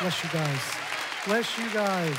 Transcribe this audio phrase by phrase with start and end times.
[0.00, 0.60] Bless you guys.
[1.24, 2.18] Bless you guys.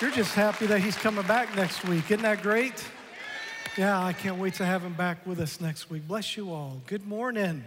[0.00, 2.10] You're just happy that he's coming back next week.
[2.10, 2.84] Isn't that great?
[3.78, 6.06] Yeah, I can't wait to have him back with us next week.
[6.08, 6.82] Bless you all.
[6.86, 7.62] Good morning.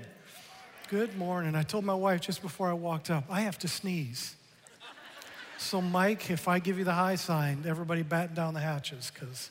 [0.90, 1.56] Good morning.
[1.56, 4.36] I told my wife just before I walked up, I have to sneeze.
[5.58, 9.50] So, Mike, if I give you the high sign, everybody batten down the hatches because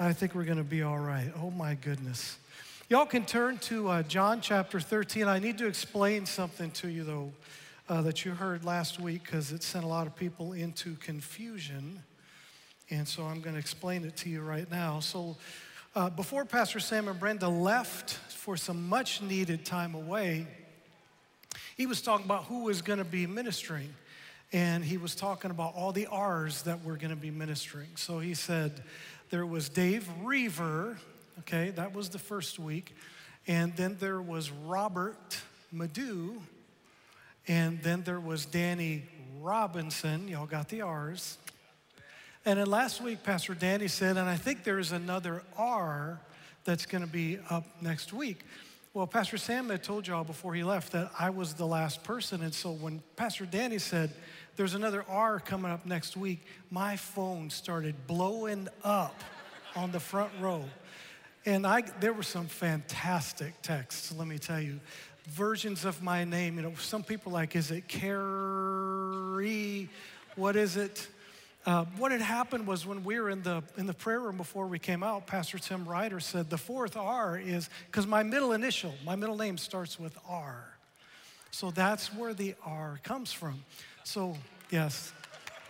[0.00, 1.30] I think we're going to be all right.
[1.40, 2.36] Oh, my goodness.
[2.88, 5.28] Y'all can turn to uh, John chapter 13.
[5.28, 7.32] I need to explain something to you, though,
[7.88, 12.02] uh, that you heard last week because it sent a lot of people into confusion.
[12.90, 15.00] And so I'm going to explain it to you right now.
[15.00, 15.36] So,
[15.94, 20.46] uh, before Pastor Sam and Brenda left for some much needed time away,
[21.76, 23.94] he was talking about who was going to be ministering.
[24.52, 27.88] And he was talking about all the R's that were going to be ministering.
[27.96, 28.82] So he said
[29.30, 30.98] there was Dave Roever,
[31.40, 32.94] okay, that was the first week.
[33.46, 35.40] And then there was Robert
[35.72, 36.40] Madu.
[37.48, 39.04] And then there was Danny
[39.40, 40.28] Robinson.
[40.28, 41.38] Y'all got the R's.
[42.44, 46.20] And then last week, Pastor Danny said, and I think there's another R
[46.64, 48.44] that's going to be up next week.
[48.94, 52.42] Well, Pastor Sam had told y'all before he left that I was the last person.
[52.42, 54.10] And so when Pastor Danny said,
[54.56, 59.22] there's another R coming up next week, my phone started blowing up
[59.74, 60.64] on the front row.
[61.44, 64.80] And I, there were some fantastic texts, let me tell you.
[65.28, 68.28] Versions of my name, you know, some people like, is it Carrie?
[70.36, 71.08] What is it?
[71.66, 74.68] Uh, what had happened was when we were in the, in the prayer room before
[74.68, 78.94] we came out, Pastor Tim Ryder said the fourth R is, because my middle initial,
[79.04, 80.64] my middle name starts with R.
[81.50, 83.64] So that's where the R comes from.
[84.04, 84.36] So,
[84.70, 85.12] yes,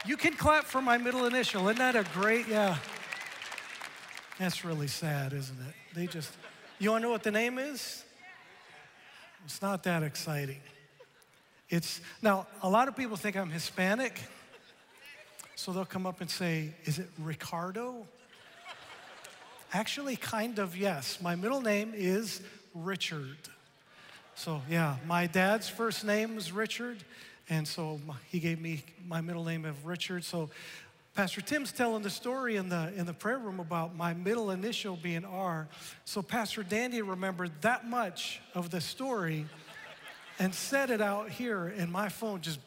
[0.04, 1.66] you can clap for my middle initial.
[1.68, 2.76] Isn't that a great, yeah.
[4.38, 5.74] That's really sad, isn't it?
[5.94, 6.30] They just,
[6.78, 8.04] you wanna know what the name is?
[9.46, 10.58] It's not that exciting.
[11.70, 14.18] It's, now, a lot of people think I'm Hispanic.
[15.54, 18.08] So they'll come up and say, Is it Ricardo?
[19.72, 21.20] Actually, kind of, yes.
[21.22, 22.40] My middle name is
[22.74, 23.36] Richard.
[24.34, 26.98] So, yeah, my dad's first name was Richard,
[27.48, 30.24] and so he gave me my middle name of Richard.
[30.24, 30.50] So,
[31.16, 34.96] Pastor Tim's telling the story in the, in the prayer room about my middle initial
[34.96, 35.66] being R.
[36.04, 39.46] So, Pastor Danny remembered that much of the story
[40.38, 42.60] and said it out here, and my phone just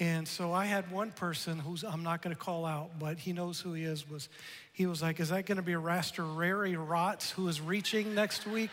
[0.00, 3.34] and so I had one person who's I'm not going to call out, but he
[3.34, 4.08] knows who he is.
[4.08, 4.30] Was
[4.72, 8.70] he was like, "Is that going to be Rasterary Rots who is reaching next week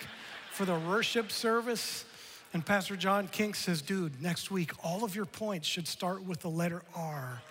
[0.52, 2.06] for the worship service?"
[2.54, 6.40] And Pastor John King says, "Dude, next week all of your points should start with
[6.40, 7.42] the letter R,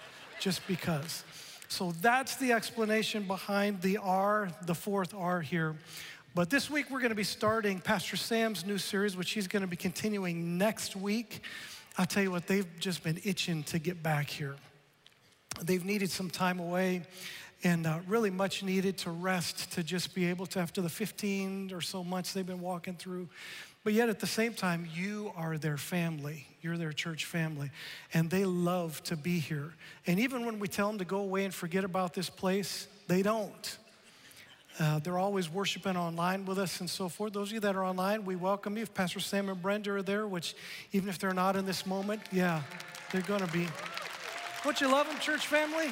[0.41, 1.23] just because."
[1.69, 5.77] So that's the explanation behind the R, the fourth R here.
[6.35, 9.63] But this week we're going to be starting Pastor Sam's new series, which he's going
[9.63, 11.43] to be continuing next week.
[11.97, 14.57] I'll tell you what, they've just been itching to get back here.
[15.63, 17.03] They've needed some time away
[17.63, 21.73] and uh, really much needed to rest to just be able to, after the 15
[21.73, 23.29] or so months they've been walking through.
[23.83, 26.47] But yet at the same time, you are their family.
[26.61, 27.71] You're their church family.
[28.13, 29.73] And they love to be here.
[30.07, 33.23] And even when we tell them to go away and forget about this place, they
[33.23, 33.79] don't.
[34.79, 37.33] Uh, they're always worshiping online with us and so forth.
[37.33, 38.83] Those of you that are online, we welcome you.
[38.83, 40.55] If Pastor Sam and Brenda are there, which
[40.93, 42.63] even if they're not in this moment, yeah,
[43.13, 43.67] they're going to be.
[44.63, 45.89] Don't you love them, church family?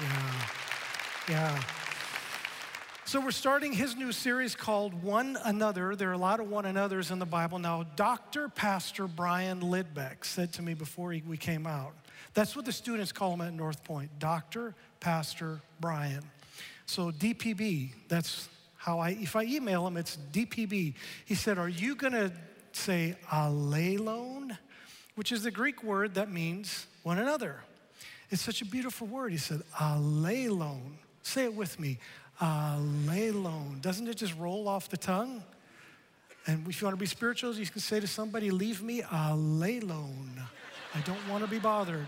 [0.00, 0.46] Yeah,
[1.28, 1.62] yeah.
[3.06, 5.94] So we're starting his new series called One Another.
[5.94, 7.58] There are a lot of one another's in the Bible.
[7.58, 8.48] Now, Dr.
[8.48, 11.92] Pastor Brian Lidbeck said to me before he, we came out,
[12.32, 14.74] that's what the students call him at North Point, Dr.
[15.00, 16.22] Pastor Brian.
[16.86, 20.94] So DPB, that's how I, if I email him, it's DPB.
[21.26, 22.32] He said, Are you going to
[22.72, 24.56] say allelon,
[25.14, 27.64] which is the Greek word that means one another?
[28.30, 29.30] It's such a beautiful word.
[29.30, 30.94] He said, allelon.
[31.22, 31.98] Say it with me.
[32.40, 33.80] Uh, allelon.
[33.80, 35.42] Doesn't it just roll off the tongue?
[36.46, 40.42] And if you want to be spiritual, you can say to somebody, Leave me allelon.
[40.94, 42.06] I don't want to be bothered.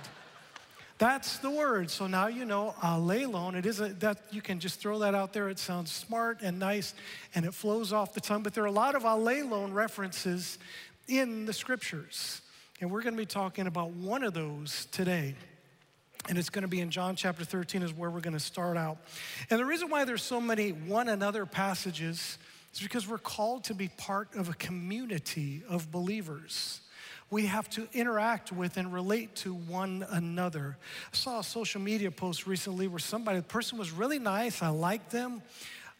[0.98, 1.90] That's the word.
[1.90, 3.54] So now you know uh, allelon.
[3.54, 5.48] It is a, that you can just throw that out there.
[5.48, 6.94] It sounds smart and nice,
[7.34, 8.42] and it flows off the tongue.
[8.42, 10.58] But there are a lot of uh, allelon references
[11.06, 12.40] in the scriptures,
[12.80, 15.34] and we're going to be talking about one of those today.
[16.28, 18.76] And it's going to be in John chapter 13 is where we're going to start
[18.76, 18.98] out.
[19.50, 22.38] And the reason why there's so many one another passages
[22.74, 26.80] is because we're called to be part of a community of believers
[27.30, 30.76] we have to interact with and relate to one another.
[31.12, 34.68] I saw a social media post recently where somebody, the person was really nice, I
[34.68, 35.42] liked them.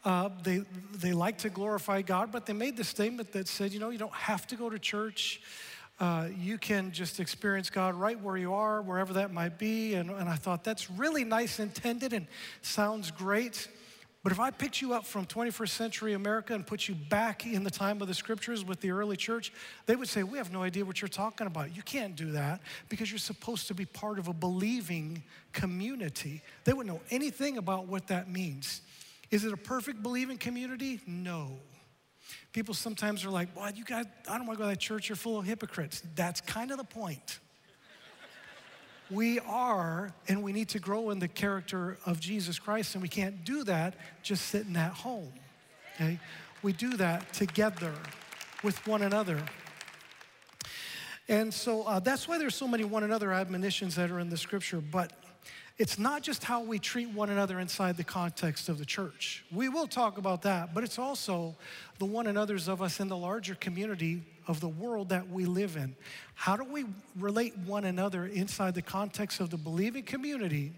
[0.05, 0.63] Uh, they,
[0.93, 3.97] they like to glorify God, but they made the statement that said, you know, you
[3.97, 5.41] don't have to go to church.
[5.99, 9.95] Uh, you can just experience God right where you are, wherever that might be.
[9.95, 12.27] And, and I thought that's really nice intended and
[12.61, 13.67] sounds great.
[14.23, 17.63] But if I picked you up from 21st century America and put you back in
[17.63, 19.53] the time of the scriptures with the early church,
[19.85, 21.75] they would say, We have no idea what you're talking about.
[21.75, 25.23] You can't do that because you're supposed to be part of a believing
[25.53, 26.41] community.
[26.65, 28.81] They wouldn't know anything about what that means.
[29.31, 30.99] Is it a perfect believing community?
[31.07, 31.57] No.
[32.53, 35.09] People sometimes are like, Well, you guys, I don't want to go to that church,
[35.09, 36.03] you're full of hypocrites.
[36.15, 37.39] That's kind of the point
[39.09, 43.07] we are and we need to grow in the character of Jesus Christ, and we
[43.07, 45.31] can't do that just sitting at home.
[45.95, 46.19] Okay?
[46.61, 47.93] We do that together
[48.63, 49.43] with one another.
[51.29, 54.37] And so uh, that's why there's so many one another admonitions that are in the
[54.37, 54.81] scripture.
[54.81, 55.11] But
[55.77, 59.45] it's not just how we treat one another inside the context of the church.
[59.51, 61.55] We will talk about that, but it's also
[61.99, 65.75] the one another's of us in the larger community of the world that we live
[65.75, 65.95] in.
[66.33, 66.85] How do we
[67.15, 70.73] relate one another inside the context of the believing community?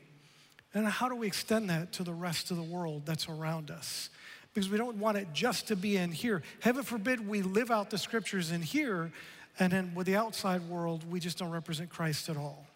[0.74, 4.10] And how do we extend that to the rest of the world that's around us?
[4.54, 6.44] Because we don't want it just to be in here.
[6.60, 9.14] Heaven forbid we live out the scriptures in here,
[9.60, 12.69] and then with the outside world, we just don't represent Christ at all.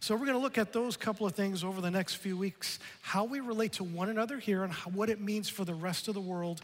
[0.00, 2.78] So, we're going to look at those couple of things over the next few weeks
[3.02, 6.06] how we relate to one another here and how, what it means for the rest
[6.06, 6.60] of the world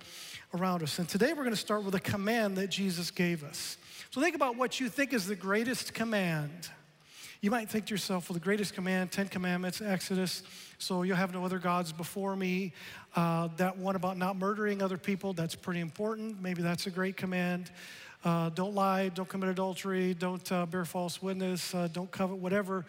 [0.55, 0.99] around us.
[1.01, 3.77] And today we're going to start with a command that Jesus gave us.
[4.13, 6.71] So, think about what you think is the greatest command.
[7.41, 10.45] You might think to yourself, well, the greatest command, Ten Commandments, Exodus,
[10.79, 12.73] so you'll have no other gods before me.
[13.17, 16.41] Uh, that one about not murdering other people, that's pretty important.
[16.41, 17.71] Maybe that's a great command.
[18.25, 22.87] Uh, don't lie, don't commit adultery, don't uh, bear false witness, uh, don't covet, whatever.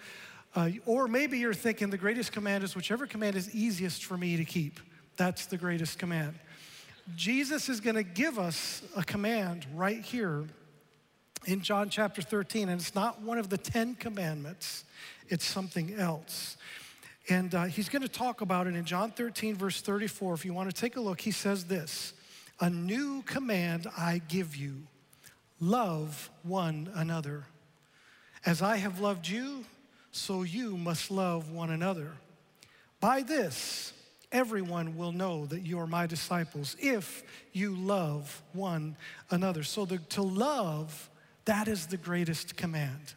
[0.55, 4.37] Uh, or maybe you're thinking the greatest command is whichever command is easiest for me
[4.37, 4.79] to keep.
[5.17, 6.35] That's the greatest command.
[7.15, 10.45] Jesus is going to give us a command right here
[11.45, 14.85] in John chapter 13, and it's not one of the Ten Commandments,
[15.27, 16.57] it's something else.
[17.29, 20.33] And uh, he's going to talk about it in John 13, verse 34.
[20.35, 22.13] If you want to take a look, he says this
[22.61, 24.83] A new command I give you
[25.59, 27.43] love one another.
[28.45, 29.65] As I have loved you,
[30.15, 32.13] so you must love one another.
[32.99, 33.93] By this,
[34.31, 38.95] everyone will know that you are my disciples if you love one
[39.29, 39.63] another.
[39.63, 41.09] So the, to love,
[41.45, 43.13] that is the greatest command,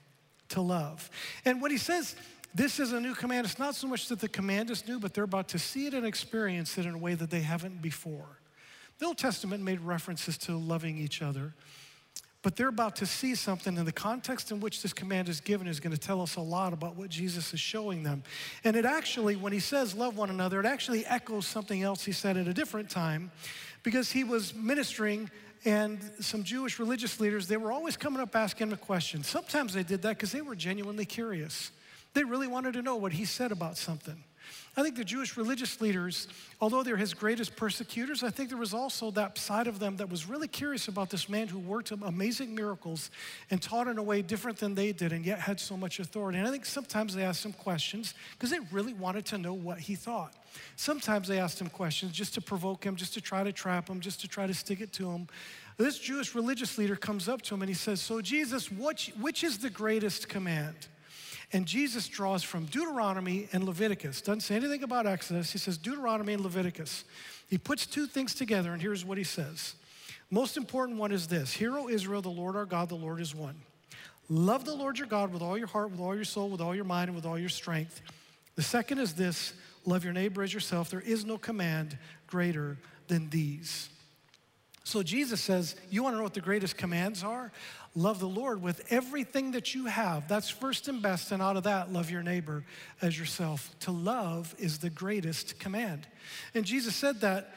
[0.50, 1.08] to love.
[1.44, 2.16] And when he says,
[2.54, 5.14] this is a new command, it's not so much that the command is new, but
[5.14, 8.40] they're about to see it and experience it in a way that they haven't before.
[8.98, 11.54] The Old Testament made references to loving each other.
[12.42, 15.66] But they're about to see something, and the context in which this command is given
[15.66, 18.22] is going to tell us a lot about what Jesus is showing them.
[18.62, 22.12] And it actually, when he says love one another, it actually echoes something else he
[22.12, 23.32] said at a different time
[23.82, 25.30] because he was ministering
[25.64, 29.24] and some Jewish religious leaders, they were always coming up asking him a question.
[29.24, 31.72] Sometimes they did that because they were genuinely curious.
[32.14, 34.22] They really wanted to know what he said about something.
[34.76, 36.28] I think the Jewish religious leaders,
[36.60, 40.08] although they're his greatest persecutors, I think there was also that side of them that
[40.08, 43.10] was really curious about this man who worked amazing miracles
[43.50, 46.38] and taught in a way different than they did and yet had so much authority.
[46.38, 49.78] And I think sometimes they asked him questions because they really wanted to know what
[49.78, 50.32] he thought.
[50.76, 54.00] Sometimes they asked him questions just to provoke him, just to try to trap him,
[54.00, 55.26] just to try to stick it to him.
[55.76, 59.44] This Jewish religious leader comes up to him and he says, So, Jesus, which, which
[59.44, 60.88] is the greatest command?
[61.52, 64.20] And Jesus draws from Deuteronomy and Leviticus.
[64.20, 65.50] Doesn't say anything about Exodus.
[65.50, 67.04] He says Deuteronomy and Leviticus.
[67.48, 69.74] He puts two things together, and here's what he says.
[70.30, 73.34] Most important one is this Hear, O Israel, the Lord our God, the Lord is
[73.34, 73.56] one.
[74.28, 76.74] Love the Lord your God with all your heart, with all your soul, with all
[76.74, 78.02] your mind, and with all your strength.
[78.56, 79.54] The second is this
[79.86, 80.90] love your neighbor as yourself.
[80.90, 82.76] There is no command greater
[83.06, 83.88] than these.
[84.84, 87.52] So Jesus says, You want to know what the greatest commands are?
[87.94, 90.28] Love the Lord with everything that you have.
[90.28, 91.32] That's first and best.
[91.32, 92.64] And out of that, love your neighbor
[93.02, 93.74] as yourself.
[93.80, 96.06] To love is the greatest command.
[96.54, 97.54] And Jesus said that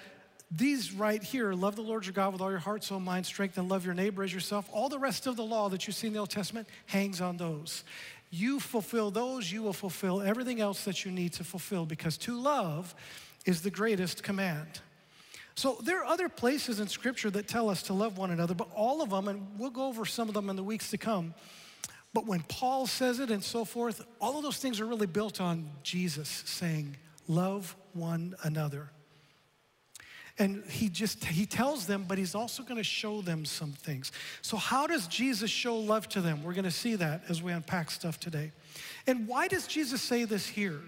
[0.50, 3.58] these right here love the Lord your God with all your heart, soul, mind, strength,
[3.58, 4.70] and love your neighbor as yourself.
[4.74, 7.38] All the rest of the law that you see in the Old Testament hangs on
[7.38, 7.84] those.
[8.30, 12.40] You fulfill those, you will fulfill everything else that you need to fulfill because to
[12.40, 12.96] love
[13.46, 14.82] is the greatest command.
[15.55, 18.70] So there are other places in Scripture that tell us to love one another, but
[18.74, 21.34] all of them, and we'll go over some of them in the weeks to come.
[22.13, 25.39] But when Paul says it and so forth, all of those things are really built
[25.39, 28.91] on Jesus saying, love one another.
[30.39, 34.12] And he just he tells them, but he's also going to show them some things.
[34.41, 36.43] So how does Jesus show love to them?
[36.43, 38.51] We're going to see that as we unpack stuff today.
[39.08, 40.79] And why does Jesus say this here?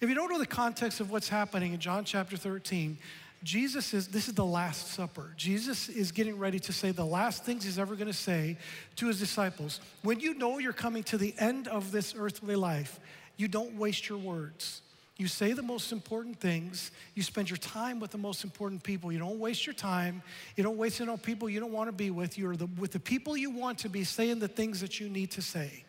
[0.00, 2.98] If you don't know the context of what's happening in John chapter 13,
[3.44, 5.30] Jesus is, this is the Last Supper.
[5.36, 8.56] Jesus is getting ready to say the last things he's ever going to say
[8.96, 9.80] to his disciples.
[10.02, 12.98] When you know you're coming to the end of this earthly life,
[13.36, 14.80] you don't waste your words.
[15.18, 16.90] You say the most important things.
[17.14, 19.12] You spend your time with the most important people.
[19.12, 20.22] You don't waste your time.
[20.56, 22.38] You don't waste it on people you don't want to be with.
[22.38, 25.30] You're the, with the people you want to be saying the things that you need
[25.32, 25.84] to say.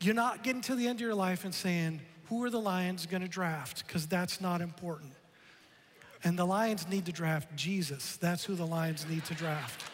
[0.00, 2.00] You're not getting to the end of your life and saying,
[2.30, 3.86] Who are the Lions going to draft?
[3.86, 5.12] Because that's not important.
[6.24, 8.16] And the Lions need to draft Jesus.
[8.16, 9.84] That's who the Lions need to draft.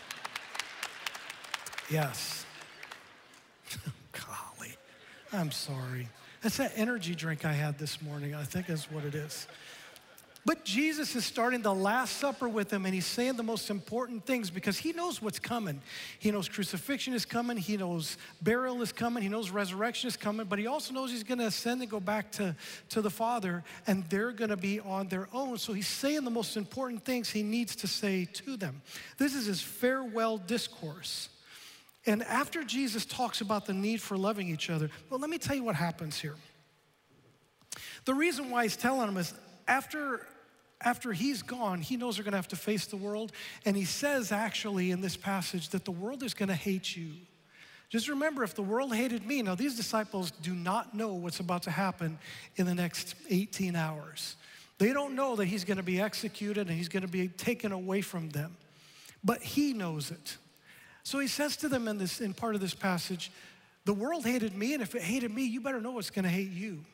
[1.90, 2.44] Yes.
[4.12, 4.74] Golly,
[5.32, 6.08] I'm sorry.
[6.42, 9.46] That's that energy drink I had this morning, I think is what it is.
[10.48, 14.24] But Jesus is starting the Last Supper with them, and he's saying the most important
[14.24, 15.82] things because he knows what's coming.
[16.20, 20.46] He knows crucifixion is coming, he knows burial is coming, he knows resurrection is coming,
[20.46, 22.56] but he also knows he's going to ascend and go back to,
[22.88, 25.58] to the Father, and they're going to be on their own.
[25.58, 28.80] So he's saying the most important things he needs to say to them.
[29.18, 31.28] This is his farewell discourse.
[32.06, 35.56] And after Jesus talks about the need for loving each other, well, let me tell
[35.56, 36.36] you what happens here.
[38.06, 39.34] The reason why he's telling them is
[39.66, 40.26] after
[40.80, 43.32] after he's gone, he knows they're going to have to face the world.
[43.64, 47.10] And he says, actually, in this passage, that the world is going to hate you.
[47.88, 51.62] Just remember, if the world hated me, now these disciples do not know what's about
[51.62, 52.18] to happen
[52.56, 54.36] in the next 18 hours.
[54.76, 57.72] They don't know that he's going to be executed and he's going to be taken
[57.72, 58.56] away from them.
[59.24, 60.36] But he knows it.
[61.02, 63.32] So he says to them in, this, in part of this passage,
[63.84, 66.30] the world hated me, and if it hated me, you better know it's going to
[66.30, 66.84] hate you.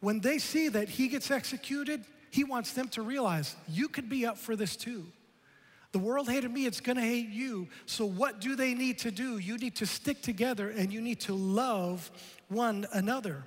[0.00, 4.26] When they see that he gets executed, he wants them to realize you could be
[4.26, 5.06] up for this too.
[5.92, 7.68] The world hated me, it's gonna hate you.
[7.86, 9.38] So, what do they need to do?
[9.38, 12.10] You need to stick together and you need to love
[12.48, 13.44] one another.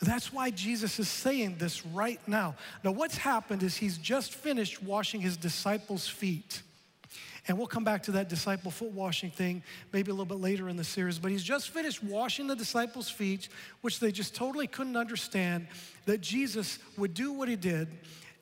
[0.00, 2.56] That's why Jesus is saying this right now.
[2.82, 6.62] Now, what's happened is he's just finished washing his disciples' feet.
[7.46, 10.68] And we'll come back to that disciple foot washing thing maybe a little bit later
[10.68, 11.18] in the series.
[11.18, 13.48] But he's just finished washing the disciples' feet,
[13.82, 15.66] which they just totally couldn't understand
[16.06, 17.88] that Jesus would do what he did.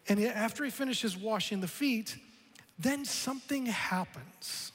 [0.08, 2.16] And after he finishes washing the feet,
[2.78, 4.72] then something happens.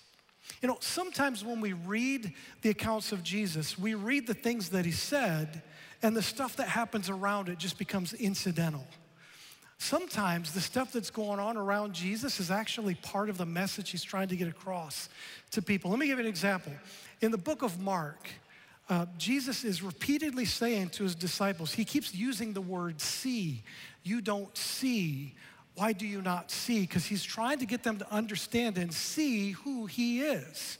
[0.61, 4.85] You know, sometimes when we read the accounts of Jesus, we read the things that
[4.85, 5.61] he said,
[6.01, 8.85] and the stuff that happens around it just becomes incidental.
[9.79, 14.03] Sometimes the stuff that's going on around Jesus is actually part of the message he's
[14.03, 15.07] trying to get across
[15.51, 15.91] to people.
[15.91, 16.73] Let me give you an example.
[17.21, 18.27] In the book of Mark,
[18.89, 23.63] uh, Jesus is repeatedly saying to his disciples, he keeps using the word see.
[24.03, 25.35] You don't see.
[25.75, 26.81] Why do you not see?
[26.81, 30.79] Because he's trying to get them to understand and see who he is.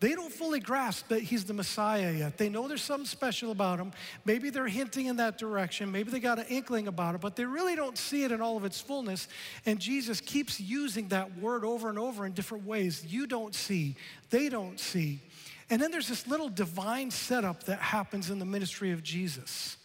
[0.00, 2.38] They don't fully grasp that he's the Messiah yet.
[2.38, 3.92] They know there's something special about him.
[4.24, 5.92] Maybe they're hinting in that direction.
[5.92, 8.56] Maybe they got an inkling about it, but they really don't see it in all
[8.56, 9.28] of its fullness.
[9.66, 13.04] And Jesus keeps using that word over and over in different ways.
[13.06, 13.94] You don't see,
[14.30, 15.20] they don't see.
[15.68, 19.76] And then there's this little divine setup that happens in the ministry of Jesus.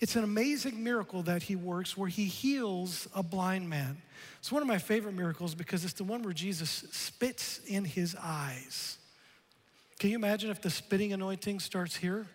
[0.00, 4.00] It's an amazing miracle that he works where he heals a blind man.
[4.38, 8.16] It's one of my favorite miracles because it's the one where Jesus spits in his
[8.18, 8.96] eyes.
[10.00, 12.26] Can you imagine if the spitting anointing starts here?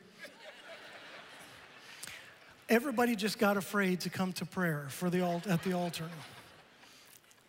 [2.69, 6.07] Everybody just got afraid to come to prayer for the alt- at the altar.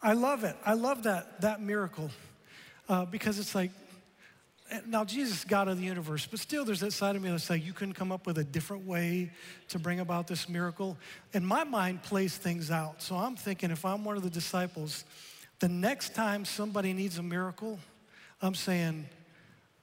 [0.02, 0.56] I love it.
[0.64, 2.10] I love that, that miracle
[2.88, 3.70] uh, because it's like,
[4.86, 7.50] now Jesus is God of the universe, but still there's that side of me that's
[7.50, 9.30] like, you couldn't come up with a different way
[9.68, 10.96] to bring about this miracle.
[11.34, 13.02] And my mind plays things out.
[13.02, 15.04] So I'm thinking if I'm one of the disciples,
[15.58, 17.78] the next time somebody needs a miracle,
[18.40, 19.10] I'm saying,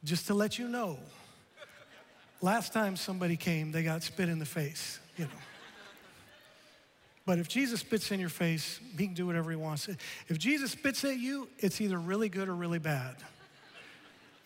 [0.03, 0.99] just to let you know,
[2.41, 5.31] last time somebody came, they got spit in the face, you know.
[7.25, 9.87] But if Jesus spits in your face, he can do whatever he wants.
[10.27, 13.15] If Jesus spits at you, it's either really good or really bad.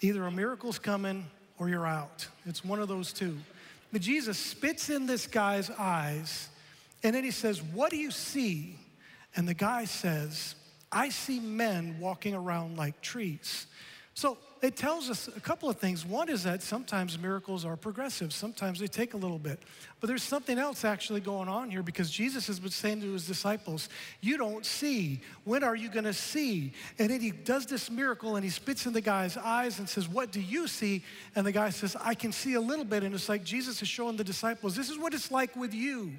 [0.02, 1.26] Either a miracle's coming
[1.58, 2.28] or you're out.
[2.46, 3.36] It's one of those two.
[3.92, 6.50] But Jesus spits in this guy's eyes,
[7.02, 8.78] and then he says, What do you see?
[9.36, 10.56] And the guy says,
[10.92, 13.66] I see men walking around like trees.
[14.18, 16.04] So it tells us a couple of things.
[16.04, 19.60] One is that sometimes miracles are progressive, sometimes they take a little bit.
[20.00, 23.28] But there's something else actually going on here because Jesus has been saying to his
[23.28, 25.22] disciples, You don't see.
[25.44, 26.74] When are you going to see?
[26.98, 30.10] And then he does this miracle and he spits in the guy's eyes and says,
[30.10, 31.04] What do you see?
[31.36, 33.04] And the guy says, I can see a little bit.
[33.04, 36.14] And it's like Jesus is showing the disciples, This is what it's like with you.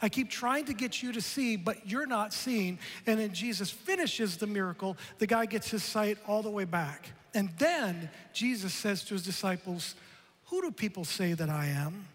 [0.00, 2.78] I keep trying to get you to see, but you're not seeing.
[3.08, 4.96] And then Jesus finishes the miracle.
[5.18, 7.10] The guy gets his sight all the way back.
[7.34, 9.94] And then Jesus says to his disciples,
[10.46, 12.06] Who do people say that I am?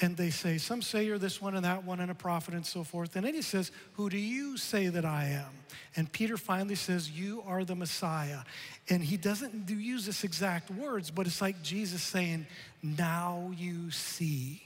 [0.00, 2.64] and they say, Some say you're this one and that one and a prophet and
[2.64, 3.16] so forth.
[3.16, 5.50] And then he says, Who do you say that I am?
[5.96, 8.40] And Peter finally says, You are the Messiah.
[8.88, 12.46] And he doesn't use this exact words, but it's like Jesus saying,
[12.82, 14.62] Now you see.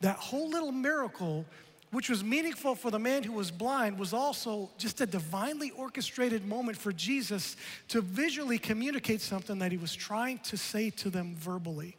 [0.00, 1.46] That whole little miracle,
[1.90, 6.46] which was meaningful for the man who was blind, was also just a divinely orchestrated
[6.46, 7.56] moment for Jesus
[7.88, 11.96] to visually communicate something that he was trying to say to them verbally.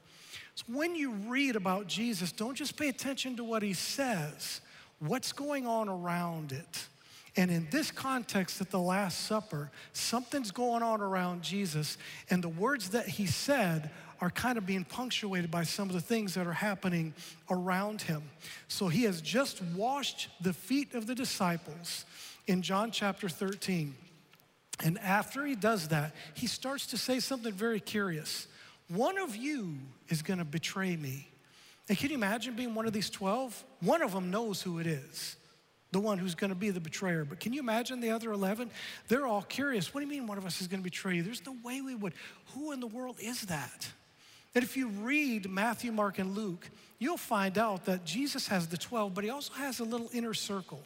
[0.55, 4.61] So when you read about Jesus, don't just pay attention to what he says,
[4.99, 6.87] what's going on around it.
[7.35, 11.99] And in this context at the Last Supper, something's going on around Jesus,
[12.31, 16.01] and the words that he said are kind of being punctuated by some of the
[16.01, 17.13] things that are happening
[17.49, 18.23] around him.
[18.67, 22.05] So he has just washed the feet of the disciples
[22.47, 23.95] in John chapter 13.
[24.83, 28.47] And after he does that, he starts to say something very curious.
[28.89, 29.75] One of you
[30.07, 31.27] is going to betray me.
[31.89, 33.63] And can you imagine being one of these 12?
[33.81, 35.35] One of them knows who it is,
[35.91, 37.25] the one who's going to be the betrayer.
[37.25, 38.69] But can you imagine the other 11?
[39.07, 39.93] They're all curious.
[39.93, 41.23] What do you mean one of us is going to betray you?
[41.23, 42.13] There's no way we would.
[42.53, 43.89] Who in the world is that?
[44.57, 48.75] And if you read Matthew, Mark, and Luke, you'll find out that Jesus has the
[48.75, 50.81] 12, but he also has a little inner circle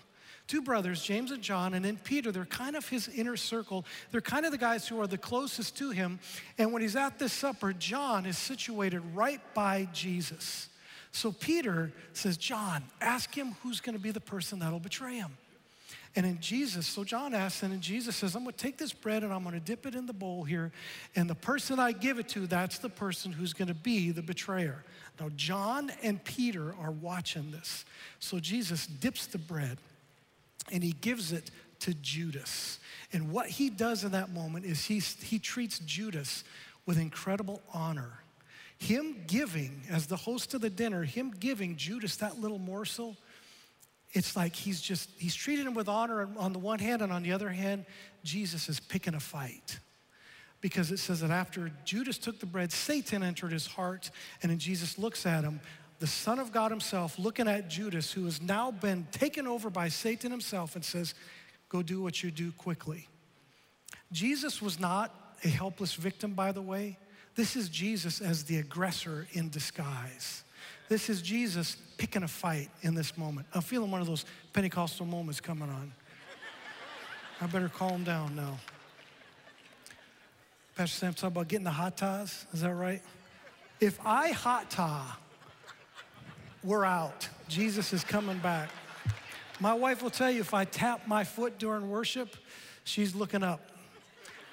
[0.46, 2.34] two brothers, James and John, and then Peter.
[2.34, 3.86] They're kind of his inner circle.
[4.12, 6.20] They're kind of the guys who are the closest to him.
[6.58, 10.68] And when he's at this supper, John is situated right by Jesus.
[11.14, 15.38] So Peter says, John, ask him who's going to be the person that'll betray him.
[16.16, 18.92] And in Jesus, so John asks, and then Jesus says, I'm going to take this
[18.92, 20.72] bread and I'm going to dip it in the bowl here.
[21.16, 24.22] And the person I give it to, that's the person who's going to be the
[24.22, 24.84] betrayer.
[25.20, 27.86] Now, John and Peter are watching this.
[28.20, 29.78] So Jesus dips the bread
[30.72, 31.50] and he gives it
[31.82, 32.80] to Judas.
[33.14, 36.44] And what he does in that moment is he, he treats Judas
[36.86, 38.20] with incredible honor.
[38.78, 43.16] Him giving, as the host of the dinner, him giving Judas that little morsel,
[44.14, 47.24] it's like he's just, he's treating him with honor on the one hand, and on
[47.24, 47.86] the other hand,
[48.24, 49.80] Jesus is picking a fight.
[50.60, 54.60] Because it says that after Judas took the bread, Satan entered his heart, and then
[54.60, 55.60] Jesus looks at him
[56.02, 59.88] the Son of God Himself looking at Judas, who has now been taken over by
[59.88, 61.14] Satan himself, and says,
[61.70, 63.08] Go do what you do quickly.
[64.12, 66.98] Jesus was not a helpless victim, by the way.
[67.36, 70.44] This is Jesus as the aggressor in disguise.
[70.92, 73.48] This is Jesus picking a fight in this moment.
[73.54, 75.94] I'm feeling one of those Pentecostal moments coming on.
[77.40, 78.60] I better calm down now.
[80.76, 82.46] Pastor Sam talking about getting the hot ties.
[82.52, 83.02] Is that right?
[83.80, 85.14] If I hot tie
[86.62, 87.30] we're out.
[87.48, 88.70] Jesus is coming back.
[89.62, 92.36] My wife will tell you if I tap my foot during worship,
[92.84, 93.62] she's looking up.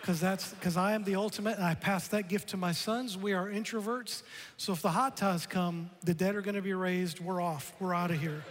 [0.09, 3.18] Because that's because I am the ultimate and I pass that gift to my sons.
[3.18, 4.23] We are introverts.
[4.57, 7.21] So if the hot ties come, the dead are going to be raised.
[7.21, 7.75] We're off.
[7.79, 8.42] We're out of here.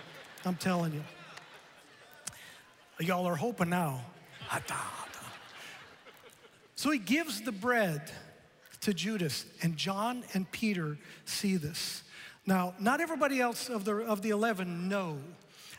[0.46, 1.02] I'm telling you.
[3.00, 4.06] Y'all are hoping now.
[6.76, 8.12] So he gives the bread
[8.82, 12.04] to Judas, and John and Peter see this.
[12.46, 15.18] Now, not everybody else of the, of the 11 know.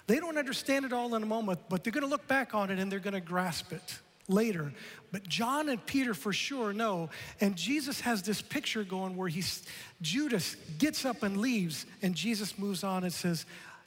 [0.09, 2.73] They don't understand it all in a moment, but they're going to look back on
[2.73, 4.73] it and they're going to grasp it later.
[5.11, 7.11] But John and Peter for sure know.
[7.41, 9.64] And Jesus has this picture going where he's,
[10.01, 13.47] Judas gets up and leaves, and Jesus moves on and says,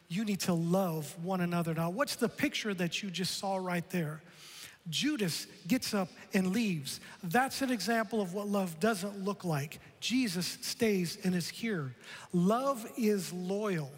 [0.09, 1.73] You need to love one another.
[1.73, 4.21] Now, what's the picture that you just saw right there?
[4.89, 6.99] Judas gets up and leaves.
[7.23, 9.79] That's an example of what love doesn't look like.
[9.99, 11.93] Jesus stays and is here.
[12.33, 13.91] Love is loyal.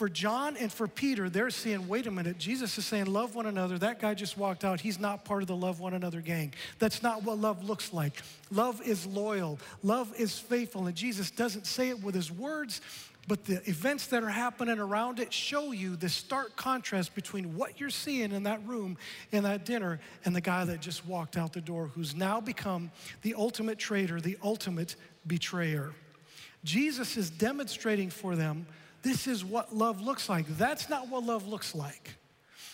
[0.00, 3.44] For John and for Peter, they're saying, wait a minute, Jesus is saying, love one
[3.44, 3.76] another.
[3.76, 4.80] That guy just walked out.
[4.80, 6.54] He's not part of the love one another gang.
[6.78, 8.22] That's not what love looks like.
[8.50, 10.86] Love is loyal, love is faithful.
[10.86, 12.80] And Jesus doesn't say it with his words,
[13.28, 17.78] but the events that are happening around it show you the stark contrast between what
[17.78, 18.96] you're seeing in that room,
[19.32, 22.90] in that dinner, and the guy that just walked out the door, who's now become
[23.20, 25.92] the ultimate traitor, the ultimate betrayer.
[26.64, 28.66] Jesus is demonstrating for them
[29.02, 30.46] this is what love looks like.
[30.56, 32.16] That's not what love looks like.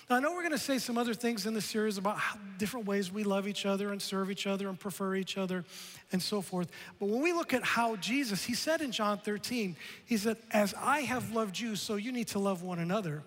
[0.08, 2.18] Now, I know we're going to say some other things in this series about
[2.58, 5.64] different ways we love each other and serve each other and prefer each other
[6.12, 6.70] and so forth.
[7.00, 10.74] But when we look at how Jesus, he said in John 13, he said, As
[10.74, 13.24] I have loved you, so you need to love one another.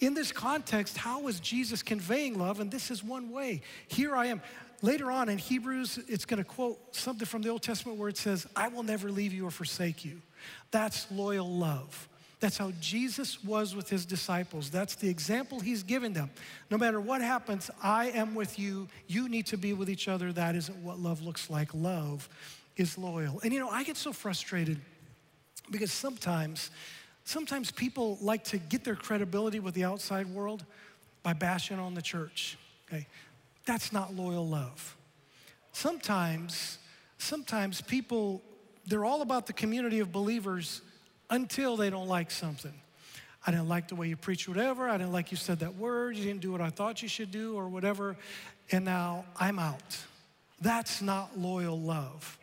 [0.00, 2.60] In this context, how is Jesus conveying love?
[2.60, 3.60] And this is one way.
[3.88, 4.40] Here I am.
[4.80, 8.16] Later on in Hebrews, it's going to quote something from the Old Testament where it
[8.16, 10.22] says, I will never leave you or forsake you.
[10.70, 12.08] That's loyal love.
[12.42, 14.68] That's how Jesus was with his disciples.
[14.68, 16.28] That's the example he's given them.
[16.70, 18.88] No matter what happens, I am with you.
[19.06, 20.32] You need to be with each other.
[20.32, 21.72] That isn't what love looks like.
[21.72, 22.28] Love
[22.76, 23.40] is loyal.
[23.44, 24.80] And you know, I get so frustrated
[25.70, 26.70] because sometimes
[27.24, 30.64] Sometimes people like to get their credibility with the outside world
[31.22, 32.58] by bashing on the church.
[32.88, 33.06] Okay?
[33.64, 34.96] That's not loyal love.
[35.72, 36.78] Sometimes,
[37.18, 38.42] sometimes people,
[38.86, 40.82] they're all about the community of believers
[41.32, 42.74] until they don't like something.
[43.44, 44.88] I didn't like the way you preached whatever.
[44.88, 46.16] I didn't like you said that word.
[46.16, 48.16] You didn't do what I thought you should do or whatever.
[48.70, 49.98] And now I'm out.
[50.60, 52.38] That's not loyal love.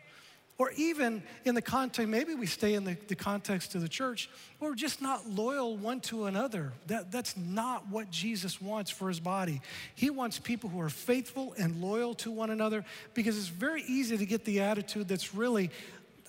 [0.58, 4.28] Or even in the context, maybe we stay in the, the context of the church,
[4.58, 6.74] we're just not loyal one to another.
[6.88, 9.62] That, that's not what Jesus wants for his body.
[9.94, 14.18] He wants people who are faithful and loyal to one another because it's very easy
[14.18, 15.70] to get the attitude that's really,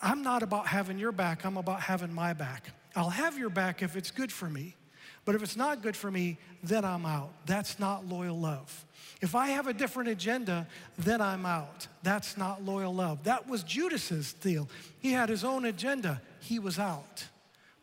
[0.02, 2.72] I'm not about having your back, I'm about having my back.
[2.96, 4.76] I'll have your back if it's good for me,
[5.24, 7.32] but if it's not good for me, then I'm out.
[7.46, 8.86] That's not loyal love.
[9.22, 11.88] If I have a different agenda, then I'm out.
[12.02, 13.24] That's not loyal love.
[13.24, 14.68] That was Judas's deal.
[15.00, 17.26] He had his own agenda, he was out.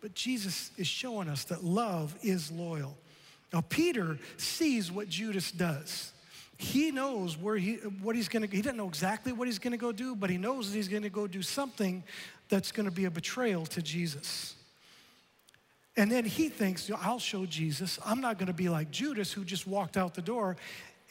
[0.00, 2.96] But Jesus is showing us that love is loyal.
[3.52, 6.12] Now, Peter sees what Judas does.
[6.58, 9.92] He knows where he, what he's gonna, he doesn't know exactly what he's gonna go
[9.92, 12.02] do, but he knows that he's gonna go do something
[12.48, 14.56] that's gonna be a betrayal to Jesus.
[15.96, 18.00] And then he thinks, I'll show Jesus.
[18.04, 20.56] I'm not gonna be like Judas who just walked out the door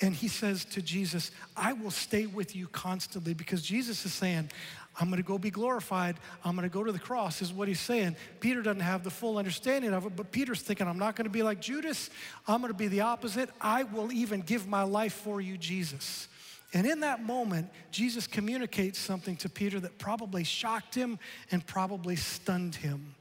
[0.01, 4.51] and he says to Jesus, I will stay with you constantly because Jesus is saying,
[4.99, 6.17] I'm going to go be glorified.
[6.43, 8.15] I'm going to go to the cross, is what he's saying.
[8.39, 11.31] Peter doesn't have the full understanding of it, but Peter's thinking, I'm not going to
[11.31, 12.10] be like Judas.
[12.47, 13.49] I'm going to be the opposite.
[13.62, 16.27] I will even give my life for you, Jesus.
[16.73, 21.19] And in that moment, Jesus communicates something to Peter that probably shocked him
[21.51, 23.15] and probably stunned him.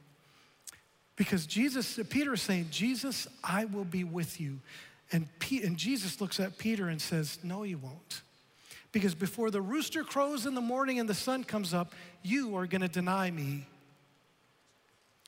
[1.15, 4.59] Because Jesus, Peter is saying, Jesus, I will be with you.
[5.11, 8.21] And, P- and Jesus looks at Peter and says, No, you won't.
[8.91, 12.65] Because before the rooster crows in the morning and the sun comes up, you are
[12.65, 13.65] going to deny me.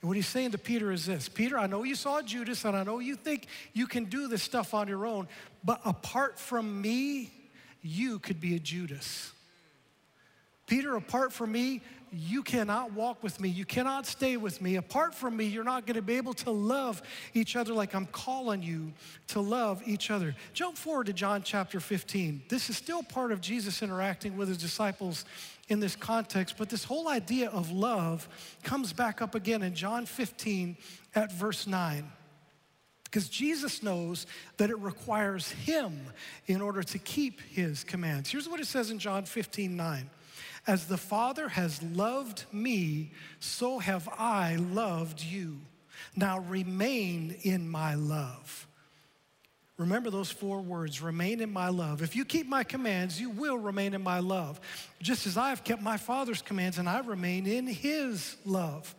[0.02, 2.76] And what he's saying to Peter is this Peter, I know you saw Judas and
[2.76, 5.28] I know you think you can do this stuff on your own,
[5.64, 7.32] but apart from me,
[7.82, 9.32] you could be a Judas.
[10.68, 13.50] Peter, apart from me, you cannot walk with me.
[13.50, 14.76] You cannot stay with me.
[14.76, 17.02] Apart from me, you're not going to be able to love
[17.34, 18.94] each other like I'm calling you
[19.28, 20.36] to love each other.
[20.54, 22.44] Jump forward to John chapter 15.
[22.50, 25.26] This is still part of Jesus interacting with his disciples
[25.68, 28.28] in this context, but this whole idea of love
[28.64, 30.76] comes back up again in John 15
[31.16, 32.12] at verse 9.
[33.04, 36.00] Because Jesus knows that it requires him
[36.46, 38.30] in order to keep his commands.
[38.30, 40.10] Here's what it says in John 15 9.
[40.70, 45.58] As the Father has loved me, so have I loved you.
[46.16, 48.68] Now remain in my love.
[49.80, 52.04] Remember those four words remain in my love.
[52.04, 54.62] If you keep my commands, you will remain in my love,
[55.02, 58.94] just as I have kept my Father's commands and I remain in his love.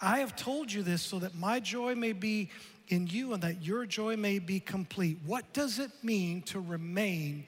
[0.00, 2.48] I have told you this so that my joy may be
[2.88, 5.18] in you and that your joy may be complete.
[5.26, 7.44] What does it mean to remain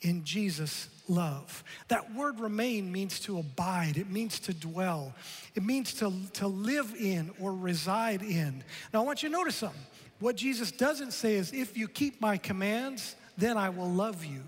[0.00, 1.64] in Jesus' love.
[1.88, 5.14] That word remain means to abide, it means to dwell,
[5.54, 8.64] it means to, to live in or reside in.
[8.92, 9.80] Now, I want you to notice something.
[10.20, 14.42] What Jesus doesn't say is, if you keep my commands, then I will love you.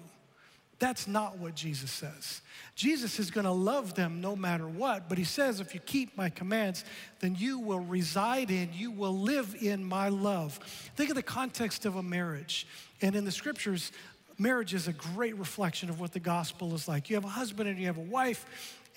[0.79, 2.43] That's not what Jesus says.
[2.75, 6.17] Jesus is going to love them no matter what, but he says, if you keep
[6.19, 6.85] my commands,
[7.21, 10.59] then you will reside in, you will live in my love.
[10.95, 12.67] Think of the context of a marriage.
[13.01, 13.91] And in the scriptures,
[14.39, 17.09] marriage is a great reflection of what the gospel is like.
[17.11, 18.47] You have a husband and you have a wife.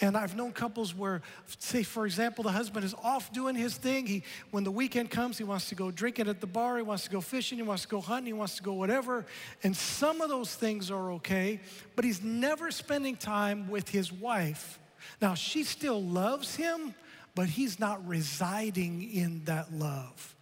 [0.02, 1.22] And I've known couples where,
[1.60, 4.06] say, for example, the husband is off doing his thing.
[4.06, 7.04] He, when the weekend comes, he wants to go drinking at the bar, he wants
[7.04, 9.26] to go fishing, he wants to go hunting, he wants to go whatever.
[9.62, 11.60] And some of those things are okay,
[11.98, 14.80] but he's never spending time with his wife.
[15.22, 16.96] Now, she still loves him,
[17.36, 20.36] but he's not residing in that love.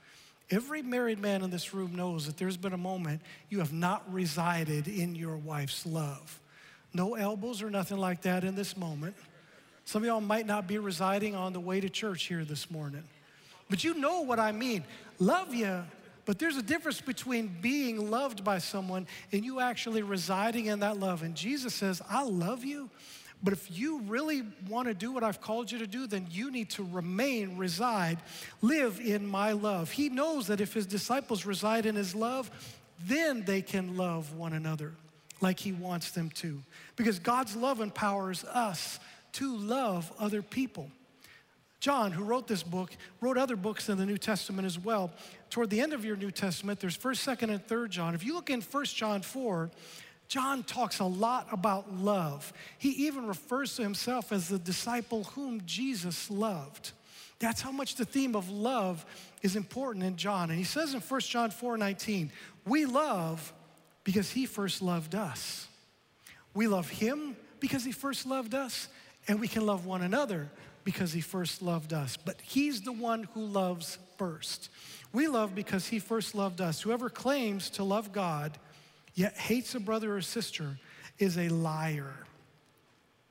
[0.50, 4.12] Every married man in this room knows that there's been a moment you have not
[4.12, 6.40] resided in your wife's love.
[6.94, 9.16] No elbows or nothing like that in this moment.
[9.84, 13.04] Some of y'all might not be residing on the way to church here this morning.
[13.70, 14.86] But you know what I mean.
[15.20, 15.84] Love you,
[16.26, 21.00] but there's a difference between being loved by someone and you actually residing in that
[21.00, 21.24] love.
[21.24, 22.90] And Jesus says, I love you,
[23.44, 26.50] but if you really want to do what I've called you to do, then you
[26.52, 28.18] need to remain, reside,
[28.62, 29.92] live in my love.
[29.92, 32.50] He knows that if his disciples reside in his love,
[33.06, 34.94] then they can love one another
[35.40, 36.64] like he wants them to.
[36.96, 39.00] Because God's love empowers us
[39.34, 40.90] to love other people.
[41.80, 45.12] John, who wrote this book, wrote other books in the New Testament as well.
[45.52, 48.16] Toward the end of your New Testament, there's 1st, 2nd, and 3rd John.
[48.16, 49.70] If you look in 1st John 4,
[50.28, 52.52] John talks a lot about love.
[52.78, 56.92] He even refers to himself as the disciple whom Jesus loved.
[57.40, 59.06] That's how much the theme of love
[59.42, 60.50] is important in John.
[60.50, 62.32] And he says in 1 John 4 19,
[62.66, 63.54] we love
[64.04, 65.68] because he first loved us.
[66.54, 68.88] We love him because he first loved us,
[69.28, 70.50] and we can love one another
[70.84, 72.18] because he first loved us.
[72.18, 74.70] But he's the one who loves first.
[75.14, 76.82] We love because he first loved us.
[76.82, 78.58] Whoever claims to love God
[79.18, 80.78] yet hates a brother or sister
[81.18, 82.14] is a liar.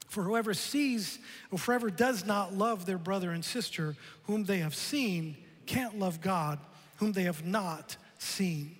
[0.08, 1.20] For whoever sees
[1.52, 3.94] or whoever does not love their brother and sister
[4.24, 6.58] whom they have seen can't love God
[6.96, 8.74] whom they have not seen.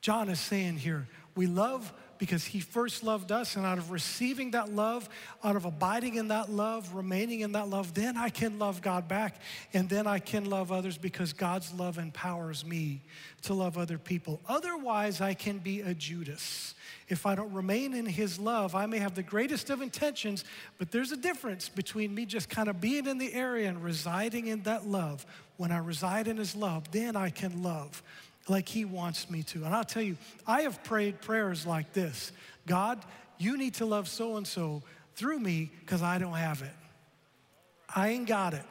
[0.00, 4.52] John is saying here, we love because he first loved us, and out of receiving
[4.52, 5.08] that love,
[5.42, 9.08] out of abiding in that love, remaining in that love, then I can love God
[9.08, 9.40] back,
[9.72, 13.02] and then I can love others because God's love empowers me
[13.42, 14.40] to love other people.
[14.48, 16.74] Otherwise, I can be a Judas.
[17.08, 20.44] If I don't remain in his love, I may have the greatest of intentions,
[20.78, 24.48] but there's a difference between me just kind of being in the area and residing
[24.48, 25.24] in that love.
[25.56, 28.02] When I reside in his love, then I can love
[28.48, 29.64] like He wants me to.
[29.64, 32.32] And I'll tell you, I have prayed prayers like this
[32.66, 33.04] God,
[33.38, 34.82] you need to love so and so
[35.14, 36.74] through me because I don't have it.
[37.94, 38.64] I ain't got it.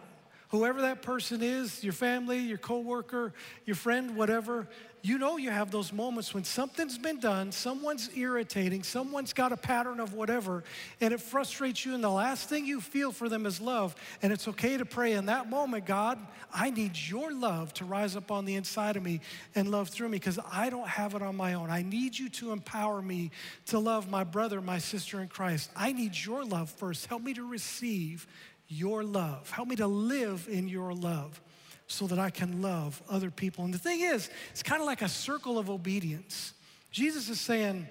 [0.49, 3.33] Whoever that person is, your family, your coworker,
[3.65, 4.67] your friend, whatever,
[5.05, 9.57] you know you have those moments when something's been done, someone's irritating, someone's got a
[9.57, 10.63] pattern of whatever,
[10.99, 13.95] and it frustrates you, and the last thing you feel for them is love.
[14.23, 16.17] And it's okay to pray in that moment, God,
[16.51, 19.21] I need your love to rise up on the inside of me
[19.53, 21.69] and love through me because I don't have it on my own.
[21.69, 23.29] I need you to empower me
[23.67, 25.69] to love my brother, my sister in Christ.
[25.75, 27.05] I need your love first.
[27.05, 28.25] Help me to receive
[28.67, 29.51] your love.
[29.51, 31.39] Help me to live in your love
[31.87, 33.63] so that I can love other people.
[33.63, 36.53] And the thing is, it's kind of like a circle of obedience.
[36.91, 37.87] Jesus is saying,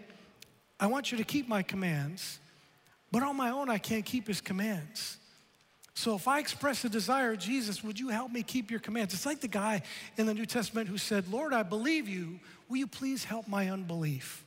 [0.80, 2.38] I want you to keep my commands,
[3.12, 5.18] but on my own, I can't keep his commands.
[5.94, 9.14] So if I express a desire, Jesus, would you help me keep your commands?
[9.14, 9.83] It's like the guy
[10.16, 12.40] in the New Testament who said, Lord, I believe you.
[12.68, 14.43] Will you please help my unbelief?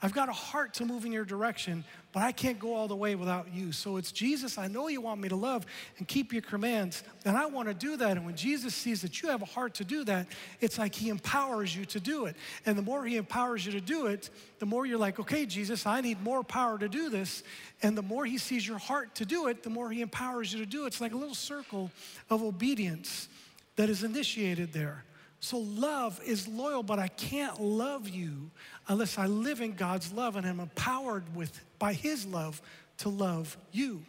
[0.00, 2.94] I've got a heart to move in your direction, but I can't go all the
[2.94, 3.72] way without you.
[3.72, 5.66] So it's Jesus, I know you want me to love
[5.98, 8.16] and keep your commands, and I want to do that.
[8.16, 10.28] And when Jesus sees that you have a heart to do that,
[10.60, 12.36] it's like he empowers you to do it.
[12.64, 14.30] And the more he empowers you to do it,
[14.60, 17.42] the more you're like, okay, Jesus, I need more power to do this.
[17.82, 20.60] And the more he sees your heart to do it, the more he empowers you
[20.60, 20.88] to do it.
[20.88, 21.90] It's like a little circle
[22.30, 23.28] of obedience
[23.74, 25.04] that is initiated there.
[25.40, 28.50] So love is loyal, but I can't love you
[28.88, 32.60] unless I live in God's love and am empowered with by his love
[32.98, 34.02] to love you.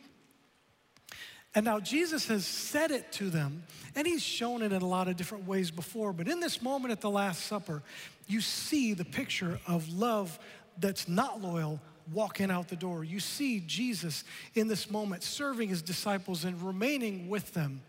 [1.55, 3.63] And now Jesus has said it to them,
[3.95, 6.91] and he's shown it in a lot of different ways before, but in this moment
[6.91, 7.81] at the Last Supper,
[8.27, 10.37] you see the picture of love
[10.79, 11.81] that's not loyal
[12.13, 13.03] walking out the door.
[13.03, 14.23] You see Jesus
[14.55, 17.81] in this moment serving his disciples and remaining with them.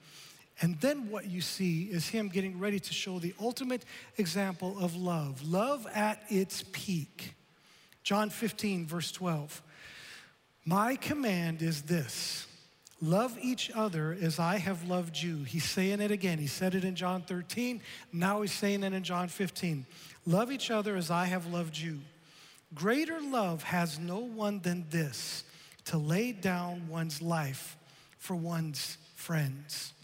[0.60, 3.84] And then what you see is him getting ready to show the ultimate
[4.18, 7.34] example of love, love at its peak.
[8.02, 9.62] John 15, verse 12.
[10.64, 12.46] My command is this
[13.02, 15.44] love each other as I have loved you.
[15.44, 16.38] He's saying it again.
[16.38, 17.80] He said it in John 13.
[18.12, 19.86] Now he's saying it in John 15.
[20.26, 22.00] Love each other as I have loved you.
[22.74, 25.44] Greater love has no one than this
[25.86, 27.76] to lay down one's life
[28.18, 29.94] for one's friends.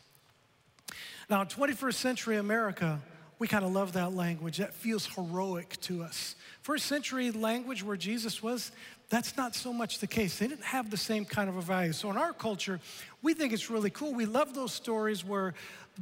[1.29, 3.01] Now, in 21st century America,
[3.39, 4.59] we kind of love that language.
[4.59, 6.37] That feels heroic to us.
[6.62, 8.71] First century language where Jesus was,
[9.09, 10.39] that's not so much the case.
[10.39, 11.93] They didn't have the same kind of a value.
[11.93, 12.81] So in our culture,
[13.23, 14.15] we think it's really cool.
[14.15, 15.55] We love those stories where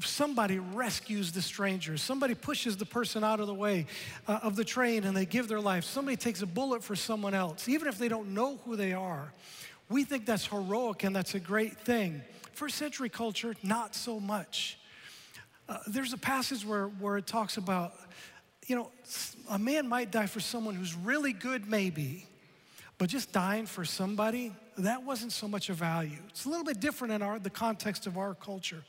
[0.02, 3.86] somebody rescues the stranger, somebody pushes the person out of the way
[4.26, 7.32] uh, of the train and they give their life, somebody takes a bullet for someone
[7.34, 9.32] else, even if they don't know who they are.
[9.88, 12.22] We think that's heroic and that's a great thing.
[12.52, 14.78] First century culture, not so much.
[15.68, 17.94] Uh, there's a passage where, where it talks about,
[18.66, 18.90] you know,
[19.50, 22.26] a man might die for someone who's really good, maybe,
[22.98, 26.18] but just dying for somebody, that wasn't so much a value.
[26.28, 28.82] It's a little bit different in our, the context of our culture.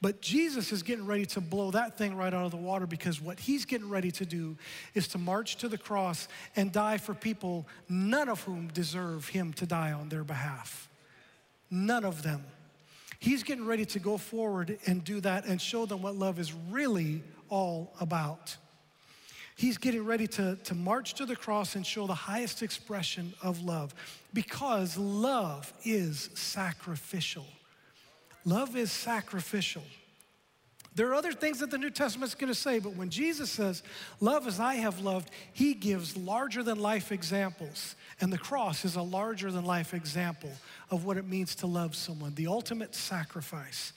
[0.00, 3.20] But Jesus is getting ready to blow that thing right out of the water because
[3.20, 4.56] what he's getting ready to do
[4.94, 9.52] is to march to the cross and die for people, none of whom deserve him
[9.54, 10.88] to die on their behalf.
[11.70, 12.44] None of them.
[13.18, 16.52] He's getting ready to go forward and do that and show them what love is
[16.70, 18.56] really all about.
[19.56, 23.60] He's getting ready to, to march to the cross and show the highest expression of
[23.60, 23.92] love
[24.32, 27.46] because love is sacrificial.
[28.44, 29.82] Love is sacrificial.
[30.98, 33.48] There are other things that the New Testament is going to say, but when Jesus
[33.50, 33.84] says,
[34.18, 37.94] Love as I have loved, he gives larger than life examples.
[38.20, 40.50] And the cross is a larger than life example
[40.90, 43.92] of what it means to love someone, the ultimate sacrifice.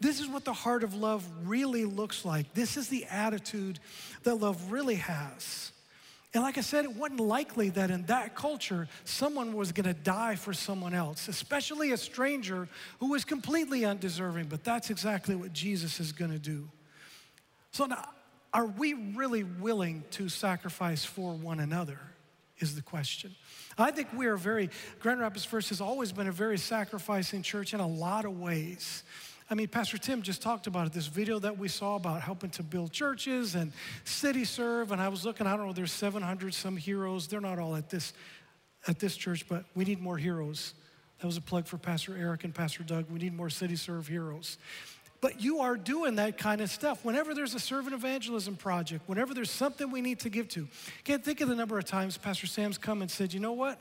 [0.00, 2.52] This is what the heart of love really looks like.
[2.52, 3.78] This is the attitude
[4.24, 5.70] that love really has.
[6.32, 10.00] And like I said, it wasn't likely that in that culture someone was going to
[10.00, 12.68] die for someone else, especially a stranger
[13.00, 14.46] who was completely undeserving.
[14.46, 16.68] But that's exactly what Jesus is going to do.
[17.72, 18.08] So now,
[18.52, 21.98] are we really willing to sacrifice for one another?
[22.58, 23.34] Is the question.
[23.78, 27.72] I think we are very, Grand Rapids First has always been a very sacrificing church
[27.72, 29.02] in a lot of ways.
[29.52, 32.50] I mean, Pastor Tim just talked about it, this video that we saw about helping
[32.50, 33.72] to build churches and
[34.04, 34.92] CityServe.
[34.92, 37.26] And I was looking, I don't know, there's 700 some heroes.
[37.26, 38.12] They're not all at this,
[38.86, 40.74] at this church, but we need more heroes.
[41.18, 43.06] That was a plug for Pastor Eric and Pastor Doug.
[43.10, 44.56] We need more CityServe heroes.
[45.20, 47.04] But you are doing that kind of stuff.
[47.04, 50.68] Whenever there's a servant evangelism project, whenever there's something we need to give to,
[51.02, 53.80] can't think of the number of times Pastor Sam's come and said, you know what?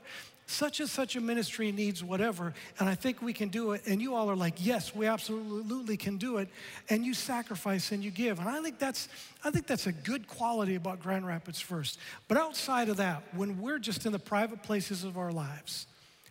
[0.49, 3.83] Such and such a ministry needs whatever, and I think we can do it.
[3.85, 6.49] And you all are like, yes, we absolutely can do it.
[6.89, 8.39] And you sacrifice and you give.
[8.39, 9.09] And I think that's,
[9.43, 11.99] I think that's a good quality about Grand Rapids First.
[12.27, 15.85] But outside of that, when we're just in the private places of our lives,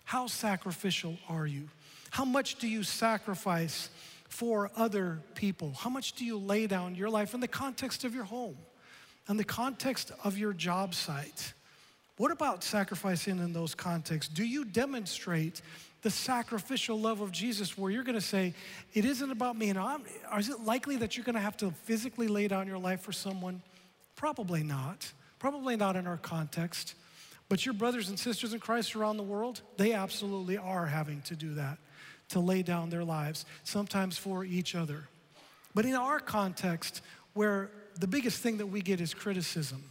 [0.05, 1.69] how sacrificial are you?
[2.11, 3.89] How much do you sacrifice
[4.29, 5.75] for other people?
[5.79, 8.57] How much do you lay down your life in the context of your home,
[9.29, 11.53] in the context of your job site?
[12.19, 14.33] What about sacrificing in those contexts?
[14.33, 15.63] Do you demonstrate
[16.03, 18.55] the sacrificial love of Jesus where you're going to say,
[18.93, 19.71] it isn't about me?
[19.71, 20.03] And I'm,
[20.37, 23.13] is it likely that you're going to have to physically lay down your life for
[23.13, 23.63] someone?
[24.17, 25.11] Probably not.
[25.39, 26.95] Probably not in our context.
[27.49, 31.37] But your brothers and sisters in Christ around the world, they absolutely are having to
[31.37, 31.79] do that,
[32.31, 35.05] to lay down their lives, sometimes for each other.
[35.73, 37.01] But in our context,
[37.35, 39.85] where the biggest thing that we get is criticism,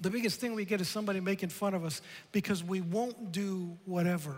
[0.00, 2.02] the biggest thing we get is somebody making fun of us
[2.32, 4.36] because we won't do whatever.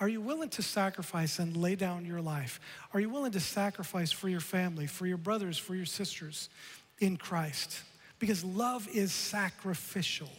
[0.00, 2.60] Are you willing to sacrifice and lay down your life?
[2.92, 6.48] Are you willing to sacrifice for your family, for your brothers, for your sisters
[6.98, 7.82] in Christ?
[8.18, 10.30] Because love is sacrificial.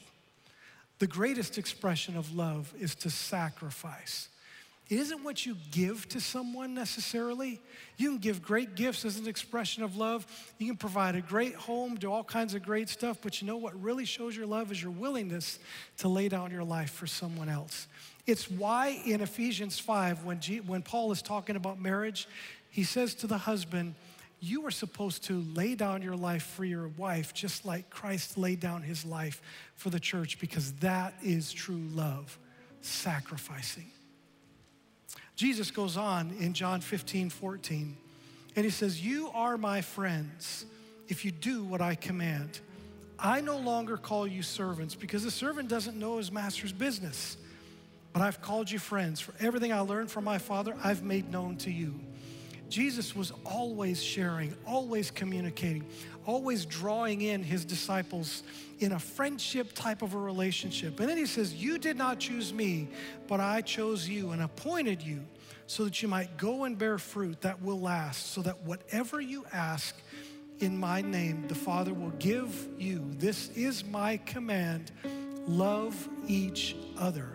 [0.99, 4.29] The greatest expression of love is to sacrifice.
[4.89, 7.61] It isn't what you give to someone necessarily.
[7.97, 10.27] You can give great gifts as an expression of love.
[10.57, 13.55] You can provide a great home, do all kinds of great stuff, but you know
[13.57, 15.57] what really shows your love is your willingness
[15.97, 17.87] to lay down your life for someone else.
[18.27, 22.27] It's why in Ephesians 5, when, G, when Paul is talking about marriage,
[22.69, 23.95] he says to the husband,
[24.41, 28.59] You are supposed to lay down your life for your wife, just like Christ laid
[28.59, 29.41] down his life
[29.75, 32.37] for the church, because that is true love,
[32.81, 33.91] sacrificing.
[35.35, 37.97] Jesus goes on in John 15, 14,
[38.55, 40.65] and he says, You are my friends
[41.07, 42.59] if you do what I command.
[43.17, 47.37] I no longer call you servants because the servant doesn't know his master's business.
[48.11, 49.19] But I've called you friends.
[49.19, 51.99] For everything I learned from my Father, I've made known to you.
[52.69, 55.85] Jesus was always sharing, always communicating,
[56.25, 58.43] always drawing in his disciples
[58.79, 60.99] in a friendship type of a relationship.
[60.99, 62.89] And then he says, You did not choose me,
[63.27, 65.21] but I chose you and appointed you
[65.67, 69.45] so that you might go and bear fruit that will last, so that whatever you
[69.53, 69.95] ask
[70.59, 73.03] in my name, the Father will give you.
[73.17, 74.91] This is my command
[75.47, 77.29] love each other.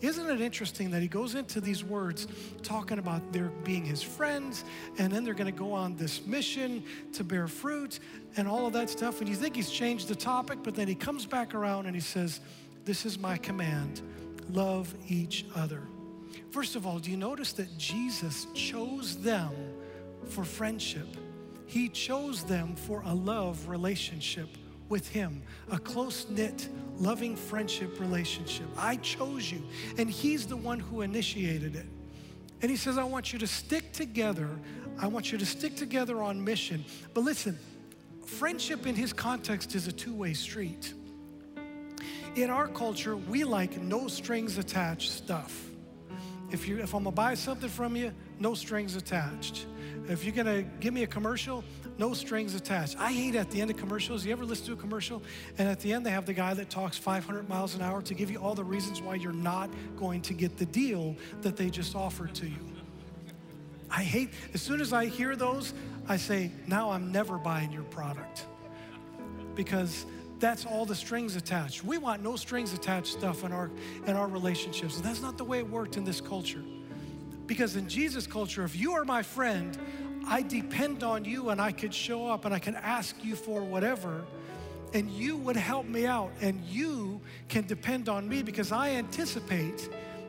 [0.00, 2.28] Isn't it interesting that he goes into these words
[2.62, 4.64] talking about their being his friends,
[4.98, 6.84] and then they're going to go on this mission
[7.14, 7.98] to bear fruit
[8.36, 9.20] and all of that stuff?
[9.20, 12.00] And you think he's changed the topic, but then he comes back around and he
[12.00, 12.40] says,
[12.84, 14.02] This is my command
[14.50, 15.82] love each other.
[16.50, 19.52] First of all, do you notice that Jesus chose them
[20.28, 21.06] for friendship?
[21.66, 24.48] He chose them for a love relationship
[24.88, 28.66] with Him, a close knit, loving friendship relationship.
[28.76, 29.62] I chose you,
[29.96, 31.86] and He's the one who initiated it.
[32.62, 34.48] And He says, I want you to stick together.
[34.98, 36.84] I want you to stick together on mission.
[37.14, 37.58] But listen,
[38.24, 40.94] friendship in His context is a two way street.
[42.34, 45.68] In our culture, we like no strings attached stuff.
[46.50, 49.66] If, you, if I'm gonna buy something from you, no strings attached.
[50.08, 51.62] If you're gonna give me a commercial,
[51.98, 52.96] no strings attached.
[52.98, 54.24] I hate at the end of commercials.
[54.24, 55.22] You ever listen to a commercial
[55.58, 58.14] and at the end they have the guy that talks 500 miles an hour to
[58.14, 61.68] give you all the reasons why you're not going to get the deal that they
[61.70, 62.56] just offered to you?
[63.90, 65.74] I hate, as soon as I hear those,
[66.08, 68.46] I say, now I'm never buying your product.
[69.54, 70.06] Because
[70.38, 71.84] that's all the strings attached.
[71.84, 73.70] We want no strings attached stuff in our
[74.06, 74.96] in our relationships.
[74.96, 76.62] And that's not the way it worked in this culture.
[77.46, 79.76] Because in Jesus' culture, if you are my friend,
[80.28, 83.62] I depend on you and I could show up and I can ask you for
[83.62, 84.24] whatever
[84.92, 89.88] and you would help me out and you can depend on me because I anticipate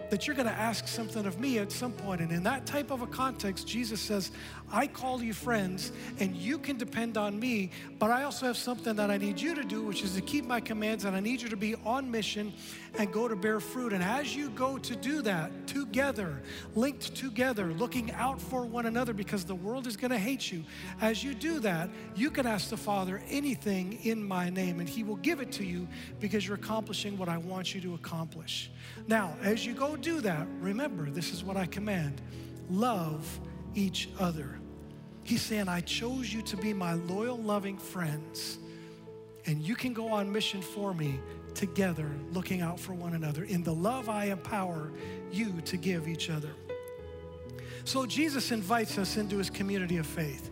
[0.09, 2.21] that you're going to ask something of me at some point.
[2.21, 4.31] And in that type of a context, Jesus says,
[4.71, 7.69] I call you friends, and you can depend on me,
[7.99, 10.45] but I also have something that I need you to do, which is to keep
[10.45, 12.53] my commands, and I need you to be on mission
[12.97, 13.93] and go to bear fruit.
[13.93, 16.41] And as you go to do that together,
[16.75, 20.63] linked together, looking out for one another, because the world is going to hate you,
[21.01, 25.03] as you do that, you can ask the Father anything in my name, and He
[25.03, 25.87] will give it to you
[26.19, 28.71] because you're accomplishing what I want you to accomplish.
[29.07, 32.21] Now, as you go do that, remember this is what I command
[32.69, 33.39] love
[33.75, 34.59] each other.
[35.23, 38.57] He's saying, I chose you to be my loyal, loving friends,
[39.45, 41.19] and you can go on mission for me
[41.55, 43.43] together, looking out for one another.
[43.43, 44.91] In the love I empower
[45.31, 46.51] you to give each other.
[47.85, 50.49] So Jesus invites us into his community of faith,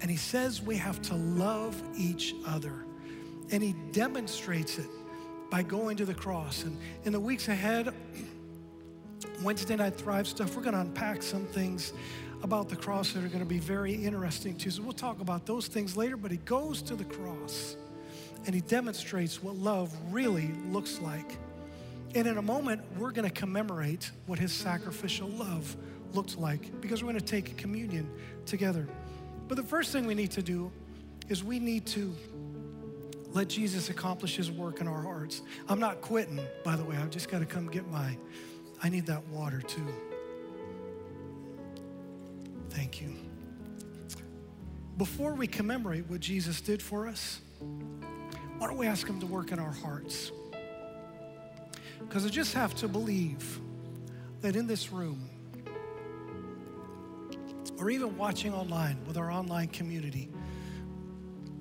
[0.00, 2.84] and he says we have to love each other,
[3.50, 4.88] and he demonstrates it
[5.50, 6.64] by going to the cross.
[6.64, 7.94] And in the weeks ahead,
[9.42, 11.92] Wednesday Night Thrive stuff, we're going to unpack some things
[12.42, 14.70] about the cross that are going to be very interesting too.
[14.70, 17.76] So we'll talk about those things later, but he goes to the cross
[18.46, 21.36] and he demonstrates what love really looks like.
[22.14, 25.76] And in a moment, we're going to commemorate what his sacrificial love
[26.14, 28.08] looked like because we're going to take communion
[28.46, 28.88] together.
[29.48, 30.70] But the first thing we need to do
[31.28, 32.14] is we need to
[33.32, 35.42] let Jesus accomplish his work in our hearts.
[35.68, 36.96] I'm not quitting, by the way.
[36.96, 38.16] I've just got to come get my,
[38.82, 39.86] I need that water too.
[42.70, 43.14] Thank you.
[44.96, 47.40] Before we commemorate what Jesus did for us,
[48.58, 50.32] why don't we ask him to work in our hearts?
[52.00, 53.60] Because I just have to believe
[54.40, 55.28] that in this room,
[57.78, 60.30] or even watching online with our online community,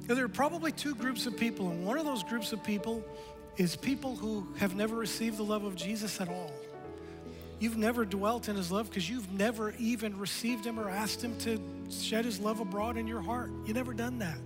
[0.08, 3.04] there are probably two groups of people, and one of those groups of people
[3.58, 6.52] is people who have never received the love of Jesus at all.
[7.60, 11.38] You've never dwelt in his love because you've never even received him or asked him
[11.40, 13.50] to shed his love abroad in your heart.
[13.66, 14.38] You've never done that.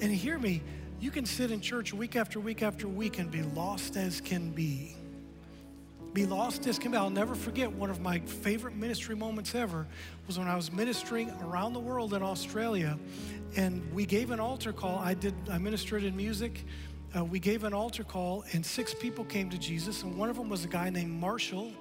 [0.00, 0.62] And hear me,
[1.00, 4.50] you can sit in church week after week after week and be lost as can
[4.50, 4.94] be.
[6.12, 6.96] Be lost as can be.
[6.96, 9.86] I'll never forget one of my favorite ministry moments ever
[10.26, 12.98] was when I was ministering around the world in Australia
[13.56, 14.98] and we gave an altar call.
[14.98, 15.34] I did.
[15.50, 16.64] I ministered in music.
[17.16, 20.36] Uh, we gave an altar call, and six people came to Jesus, and one of
[20.36, 21.72] them was a guy named Marshall,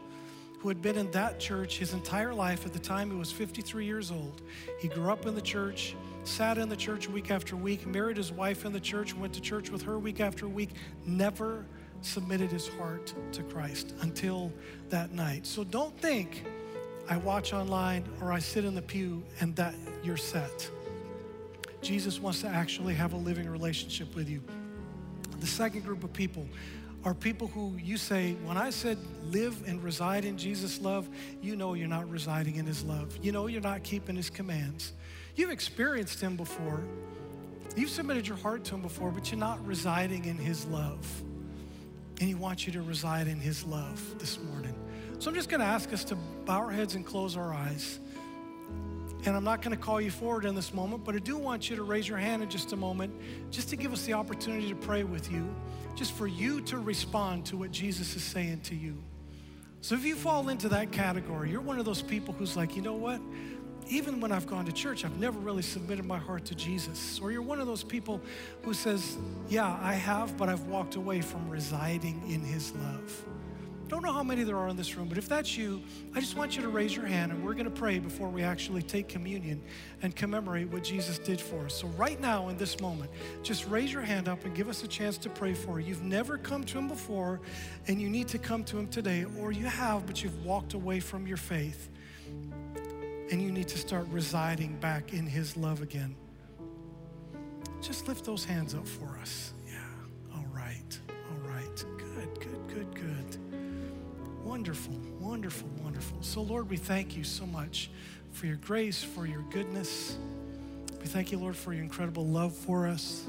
[0.60, 2.66] who had been in that church his entire life.
[2.66, 4.42] At the time, he was 53 years old.
[4.80, 5.96] He grew up in the church,
[6.28, 9.42] sat in the church week after week, married his wife in the church, went to
[9.42, 10.72] church with her week after week,
[11.06, 11.66] never
[12.02, 14.52] submitted his heart to Christ until
[14.90, 15.46] that night.
[15.46, 16.46] So don't think
[17.10, 19.74] I watch online or I sit in the pew and that
[20.04, 20.70] you're set.
[21.82, 24.42] Jesus wants to actually have a living relationship with you.
[25.40, 26.48] The second group of people
[27.06, 28.98] are people who you say, when I said
[29.32, 31.08] live and reside in Jesus' love,
[31.42, 33.18] you know you're not residing in his love.
[33.22, 34.94] You know you're not keeping his commands.
[35.38, 36.84] You've experienced him before.
[37.76, 41.08] You've submitted your heart to him before, but you're not residing in his love.
[42.20, 44.74] And he wants you to reside in his love this morning.
[45.20, 48.00] So I'm just going to ask us to bow our heads and close our eyes.
[49.26, 51.70] And I'm not going to call you forward in this moment, but I do want
[51.70, 53.14] you to raise your hand in just a moment,
[53.52, 55.48] just to give us the opportunity to pray with you,
[55.96, 58.98] just for you to respond to what Jesus is saying to you.
[59.82, 62.82] So if you fall into that category, you're one of those people who's like, you
[62.82, 63.22] know what?
[63.90, 67.20] Even when I've gone to church, I've never really submitted my heart to Jesus.
[67.22, 68.22] Or you're one of those people
[68.64, 69.18] who says,
[69.48, 73.26] yeah, I have, but I've walked away from residing in his love.
[73.88, 75.82] Don't know how many there are in this room, but if that's you,
[76.14, 78.44] I just want you to raise your hand and we're going to pray before we
[78.44, 79.64] actually take communion
[80.02, 81.74] and commemorate what Jesus did for us.
[81.74, 83.10] So, right now in this moment,
[83.44, 85.88] just raise your hand up and give us a chance to pray for you.
[85.88, 87.40] You've never come to Him before
[87.88, 91.00] and you need to come to Him today, or you have, but you've walked away
[91.00, 91.90] from your faith
[93.32, 96.16] and you need to start residing back in His love again.
[97.82, 99.54] Just lift those hands up for us.
[99.68, 99.78] Yeah,
[100.36, 101.86] all right, all right.
[101.98, 103.38] Good, good, good, good.
[104.44, 106.18] Wonderful, wonderful, wonderful.
[106.22, 107.92] So, Lord, we thank you so much
[108.32, 110.18] for your grace, for your goodness.
[111.02, 113.26] We thank you, Lord, for your incredible love for us.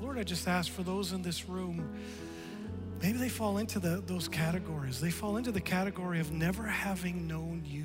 [0.00, 1.88] Lord, I just ask for those in this room,
[3.02, 5.00] maybe they fall into the, those categories.
[5.00, 7.77] They fall into the category of never having known you.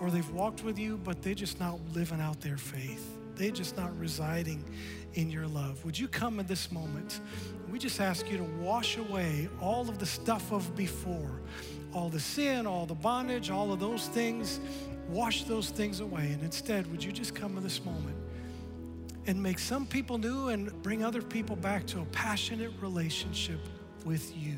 [0.00, 3.18] Or they've walked with you, but they're just not living out their faith.
[3.36, 4.64] They're just not residing
[5.14, 5.84] in your love.
[5.84, 7.20] Would you come in this moment
[7.70, 11.40] we just ask you to wash away all of the stuff of before,
[11.94, 14.60] all the sin, all the bondage, all of those things.
[15.08, 16.32] Wash those things away.
[16.32, 18.16] And instead, would you just come in this moment
[19.26, 23.60] and make some people new and bring other people back to a passionate relationship
[24.04, 24.56] with you?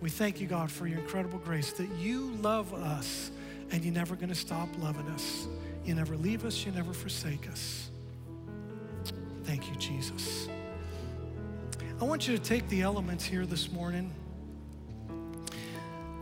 [0.00, 3.30] We thank you, God, for your incredible grace that you love us
[3.70, 5.46] and you're never going to stop loving us.
[5.84, 7.90] You never leave us, you never forsake us.
[9.44, 10.48] Thank you, Jesus.
[12.00, 14.10] I want you to take the elements here this morning.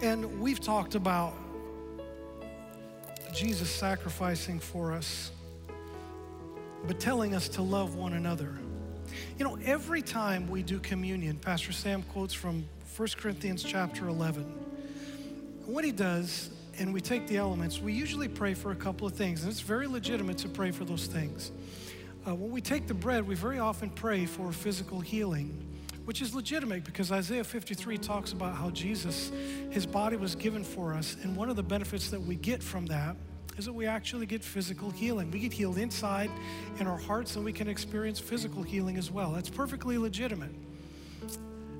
[0.02, 1.34] And we've talked about
[3.32, 5.30] Jesus sacrificing for us,
[6.86, 8.58] but telling us to love one another.
[9.38, 12.64] You know, every time we do communion, Pastor Sam quotes from
[12.98, 14.42] 1 Corinthians chapter 11.
[15.66, 19.12] What he does, and we take the elements, we usually pray for a couple of
[19.12, 21.52] things, and it's very legitimate to pray for those things.
[22.26, 25.64] Uh, when we take the bread, we very often pray for physical healing
[26.06, 29.30] which is legitimate because Isaiah 53 talks about how Jesus,
[29.68, 31.18] his body was given for us.
[31.22, 33.14] And one of the benefits that we get from that
[33.58, 35.30] is that we actually get physical healing.
[35.30, 36.30] We get healed inside
[36.80, 39.32] in our hearts and we can experience physical healing as well.
[39.32, 40.52] That's perfectly legitimate.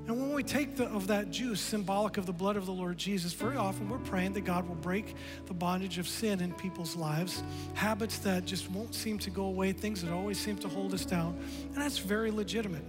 [0.09, 2.97] And when we take the, of that juice, symbolic of the blood of the Lord
[2.97, 5.13] Jesus, very often we're praying that God will break
[5.45, 7.43] the bondage of sin in people's lives,
[7.75, 11.05] habits that just won't seem to go away, things that always seem to hold us
[11.05, 11.39] down.
[11.63, 12.81] And that's very legitimate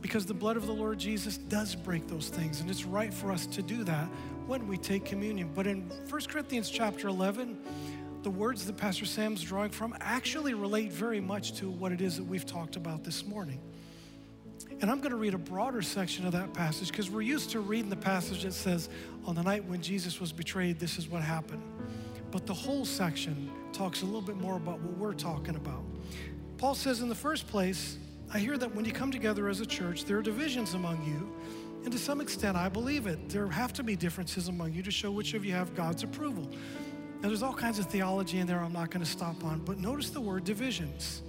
[0.00, 3.32] because the blood of the Lord Jesus does break those things, and it's right for
[3.32, 4.06] us to do that
[4.46, 5.50] when we take communion.
[5.52, 7.58] But in 1 Corinthians chapter 11,
[8.22, 12.16] the words that Pastor Sam's drawing from actually relate very much to what it is
[12.16, 13.58] that we've talked about this morning.
[14.80, 17.60] And I'm going to read a broader section of that passage because we're used to
[17.60, 18.88] reading the passage that says,
[19.26, 21.62] on the night when Jesus was betrayed, this is what happened.
[22.30, 25.84] But the whole section talks a little bit more about what we're talking about.
[26.58, 27.98] Paul says, in the first place,
[28.32, 31.32] I hear that when you come together as a church, there are divisions among you.
[31.84, 33.28] And to some extent, I believe it.
[33.28, 36.48] There have to be differences among you to show which of you have God's approval.
[37.20, 39.78] Now, there's all kinds of theology in there I'm not going to stop on, but
[39.78, 41.22] notice the word divisions.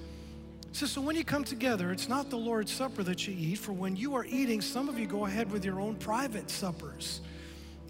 [0.73, 3.73] Says, so when you come together, it's not the Lord's Supper that you eat, for
[3.73, 7.21] when you are eating, some of you go ahead with your own private suppers.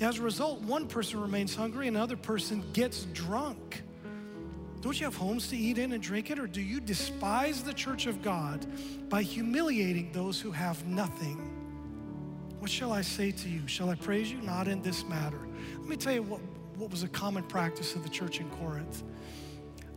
[0.01, 3.81] As a result, one person remains hungry, another person gets drunk.
[4.81, 6.37] Don't you have homes to eat in and drink in?
[6.37, 8.65] Or do you despise the church of God
[9.07, 11.37] by humiliating those who have nothing?
[12.59, 13.65] What shall I say to you?
[13.65, 14.41] Shall I praise you?
[14.41, 15.39] Not in this matter.
[15.79, 16.41] Let me tell you what,
[16.75, 19.03] what was a common practice of the church in Corinth.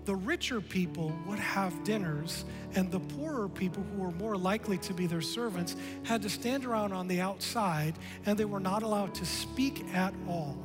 [0.06, 2.44] The richer people would have dinners,
[2.76, 6.64] and the poorer people, who were more likely to be their servants, had to stand
[6.64, 7.94] around on the outside,
[8.24, 10.56] and they were not allowed to speak at all.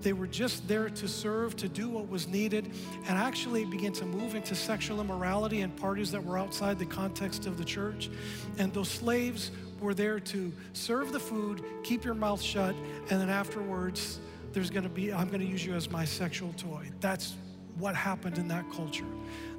[0.00, 2.72] They were just there to serve, to do what was needed,
[3.06, 7.44] and actually began to move into sexual immorality and parties that were outside the context
[7.46, 8.08] of the church.
[8.56, 12.74] And those slaves were there to serve the food, keep your mouth shut,
[13.10, 14.20] and then afterwards,
[14.54, 16.88] there's gonna be, I'm gonna use you as my sexual toy.
[17.00, 17.34] That's
[17.78, 19.06] what happened in that culture.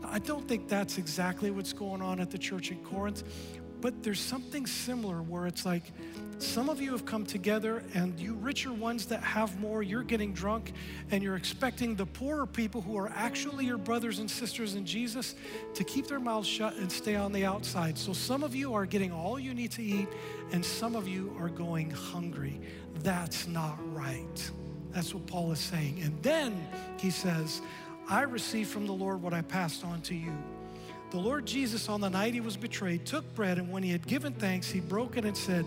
[0.03, 3.23] I don't think that's exactly what's going on at the church in Corinth,
[3.79, 5.91] but there's something similar where it's like
[6.37, 10.33] some of you have come together, and you richer ones that have more, you're getting
[10.33, 10.73] drunk,
[11.11, 15.35] and you're expecting the poorer people who are actually your brothers and sisters in Jesus
[15.75, 17.95] to keep their mouths shut and stay on the outside.
[17.95, 20.07] So some of you are getting all you need to eat,
[20.51, 22.59] and some of you are going hungry.
[23.03, 24.51] That's not right.
[24.91, 26.01] That's what Paul is saying.
[26.03, 26.67] And then
[26.99, 27.61] he says,
[28.11, 30.33] I received from the Lord what I passed on to you.
[31.11, 34.05] The Lord Jesus, on the night he was betrayed, took bread, and when he had
[34.05, 35.65] given thanks, he broke it and said,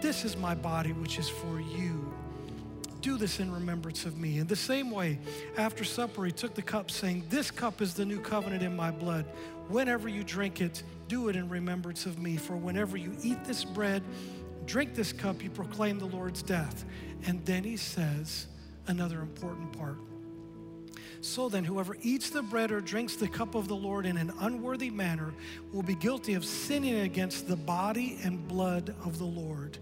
[0.00, 2.14] This is my body, which is for you.
[3.00, 4.38] Do this in remembrance of me.
[4.38, 5.18] In the same way,
[5.56, 8.92] after supper, he took the cup, saying, This cup is the new covenant in my
[8.92, 9.24] blood.
[9.66, 12.36] Whenever you drink it, do it in remembrance of me.
[12.36, 14.04] For whenever you eat this bread,
[14.64, 16.84] drink this cup, you proclaim the Lord's death.
[17.26, 18.46] And then he says
[18.86, 19.96] another important part.
[21.20, 24.32] So then, whoever eats the bread or drinks the cup of the Lord in an
[24.40, 25.34] unworthy manner
[25.72, 29.78] will be guilty of sinning against the body and blood of the Lord.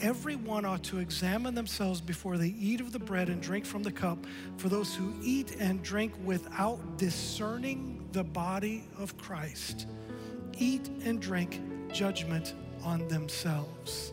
[0.00, 3.92] Everyone ought to examine themselves before they eat of the bread and drink from the
[3.92, 4.18] cup,
[4.56, 9.86] for those who eat and drink without discerning the body of Christ
[10.58, 11.60] eat and drink
[11.92, 12.54] judgment
[12.84, 14.12] on themselves.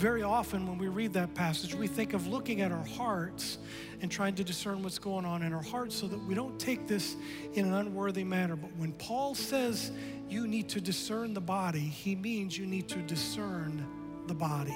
[0.00, 3.58] Very often, when we read that passage, we think of looking at our hearts
[4.00, 6.86] and trying to discern what's going on in our hearts so that we don't take
[6.86, 7.16] this
[7.52, 8.56] in an unworthy manner.
[8.56, 9.92] But when Paul says
[10.26, 13.86] you need to discern the body, he means you need to discern
[14.26, 14.74] the body.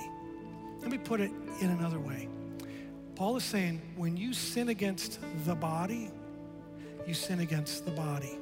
[0.82, 1.30] Let me put it
[1.62, 2.28] in another way.
[3.14, 6.10] Paul is saying when you sin against the body,
[7.06, 8.38] you sin against the body.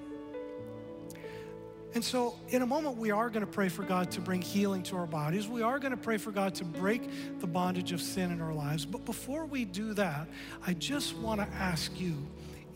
[1.95, 4.83] And so, in a moment, we are going to pray for God to bring healing
[4.85, 5.47] to our bodies.
[5.47, 7.03] We are going to pray for God to break
[7.41, 8.87] the bondage of sin in our lives.
[8.87, 10.27] But before we do that,
[10.67, 12.17] I just want to ask you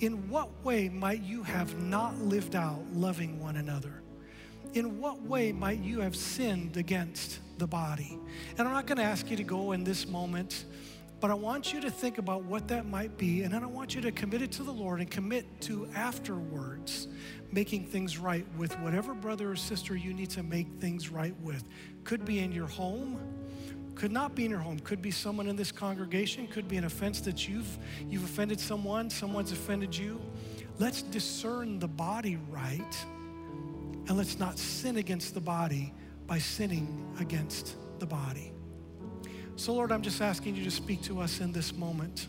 [0.00, 4.02] in what way might you have not lived out loving one another?
[4.76, 8.18] in what way might you have sinned against the body?
[8.58, 10.66] And I'm not going to ask you to go in this moment,
[11.18, 13.42] but I want you to think about what that might be.
[13.42, 17.08] And then I want you to commit it to the Lord and commit to afterwards
[17.50, 21.64] making things right with whatever brother or sister you need to make things right with.
[22.04, 23.18] Could be in your home,
[23.94, 26.84] could not be in your home, could be someone in this congregation, could be an
[26.84, 27.78] offense that you've
[28.10, 30.20] you've offended someone, someone's offended you.
[30.78, 33.06] Let's discern the body right
[34.08, 35.94] and let's not sin against the body
[36.26, 38.52] by sinning against the body.
[39.56, 42.26] So, Lord, I'm just asking you to speak to us in this moment.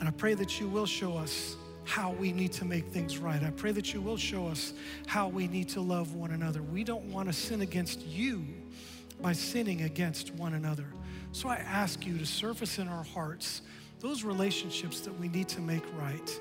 [0.00, 3.40] And I pray that you will show us how we need to make things right.
[3.42, 4.72] I pray that you will show us
[5.06, 6.62] how we need to love one another.
[6.62, 8.44] We don't want to sin against you
[9.20, 10.86] by sinning against one another.
[11.30, 13.62] So I ask you to surface in our hearts
[14.00, 16.40] those relationships that we need to make right.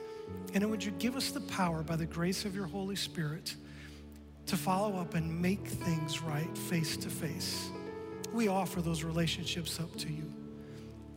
[0.56, 3.56] And would you give us the power by the grace of your Holy Spirit
[4.48, 7.70] to follow up and make things right face to face?
[8.34, 10.32] We offer those relationships up to you.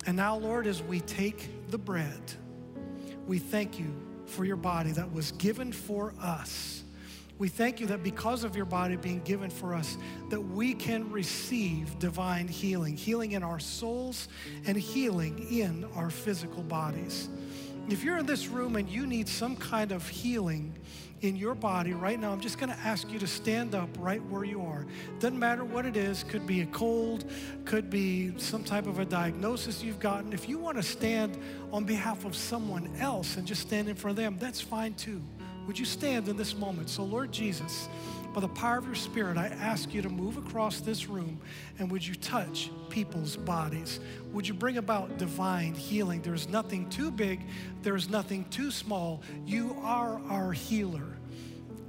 [0.07, 2.21] And now, Lord, as we take the bread,
[3.27, 3.95] we thank you
[4.27, 6.83] for your body that was given for us.
[7.39, 9.97] We thank you that because of your body being given for us,
[10.31, 14.29] that we can receive divine healing, healing in our souls
[14.67, 17.29] and healing in our physical bodies.
[17.89, 20.79] If you're in this room and you need some kind of healing
[21.25, 24.23] in your body right now, I'm just going to ask you to stand up right
[24.27, 24.85] where you are.
[25.21, 27.25] Doesn't matter what it is, could be a cold,
[27.65, 30.35] could be some type of a diagnosis you've gotten.
[30.35, 31.39] If you want to stand
[31.73, 35.23] on behalf of someone else and just stand in front of them, that's fine too.
[35.67, 36.91] Would you stand in this moment?
[36.91, 37.89] So, Lord Jesus,
[38.35, 41.41] by the power of your Spirit, I ask you to move across this room
[41.79, 44.01] and would you touch people's bodies?
[44.33, 46.21] Would you bring about divine healing?
[46.21, 47.47] There's nothing too big,
[47.83, 49.23] there's nothing too small.
[49.47, 51.17] You are our healer.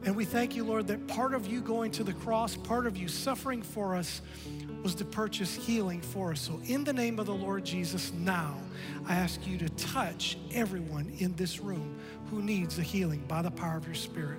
[0.05, 2.95] And we thank you, Lord, that part of you going to the cross, part of
[2.95, 4.21] you suffering for us,
[4.83, 6.41] was to purchase healing for us.
[6.41, 8.55] So, in the name of the Lord Jesus, now
[9.07, 11.97] I ask you to touch everyone in this room
[12.29, 14.37] who needs a healing by the power of your Spirit.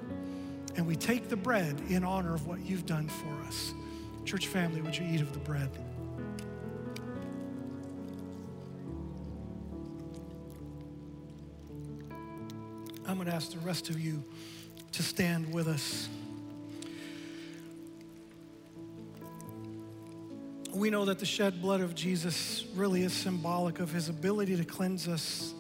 [0.76, 3.72] And we take the bread in honor of what you've done for us.
[4.24, 5.70] Church family, would you eat of the bread?
[13.08, 14.22] I'm going to ask the rest of you
[14.92, 16.08] to stand with us.
[20.74, 24.64] We know that the shed blood of Jesus really is symbolic of his ability to
[24.64, 25.54] cleanse us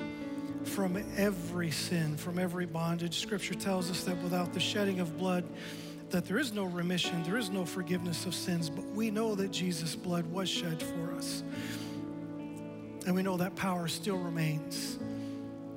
[0.76, 3.18] from every sin, from every bondage.
[3.20, 5.42] Scripture tells us that without the shedding of blood,
[6.10, 9.50] that there is no remission, there is no forgiveness of sins, but we know that
[9.50, 11.42] Jesus' blood was shed for us.
[13.06, 14.98] And we know that power still remains.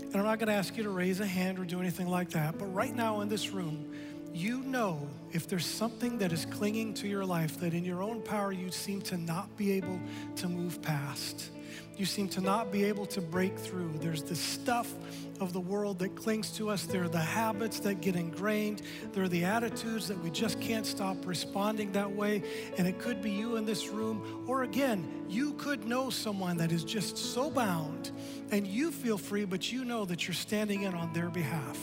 [0.01, 2.31] And I'm not going to ask you to raise a hand or do anything like
[2.31, 3.93] that, but right now in this room,
[4.33, 8.21] you know if there's something that is clinging to your life that in your own
[8.21, 9.97] power you seem to not be able
[10.35, 11.51] to move past
[11.97, 13.93] you seem to not be able to break through.
[13.99, 14.93] There's the stuff
[15.39, 16.85] of the world that clings to us.
[16.85, 18.81] There are the habits that get ingrained.
[19.13, 22.43] There are the attitudes that we just can't stop responding that way.
[22.77, 24.45] And it could be you in this room.
[24.47, 28.11] Or again, you could know someone that is just so bound
[28.51, 31.77] and you feel free, but you know that you're standing in on their behalf.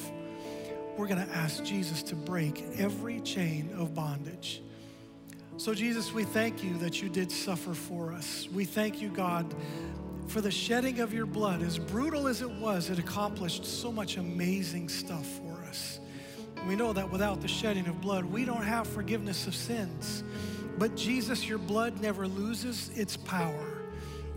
[0.97, 4.63] We're going to ask Jesus to break every chain of bondage.
[5.59, 8.47] So, Jesus, we thank you that you did suffer for us.
[8.53, 9.55] We thank you, God,
[10.27, 11.63] for the shedding of your blood.
[11.63, 15.99] As brutal as it was, it accomplished so much amazing stuff for us.
[16.69, 20.23] We know that without the shedding of blood, we don't have forgiveness of sins.
[20.77, 23.79] But Jesus, your blood never loses its power.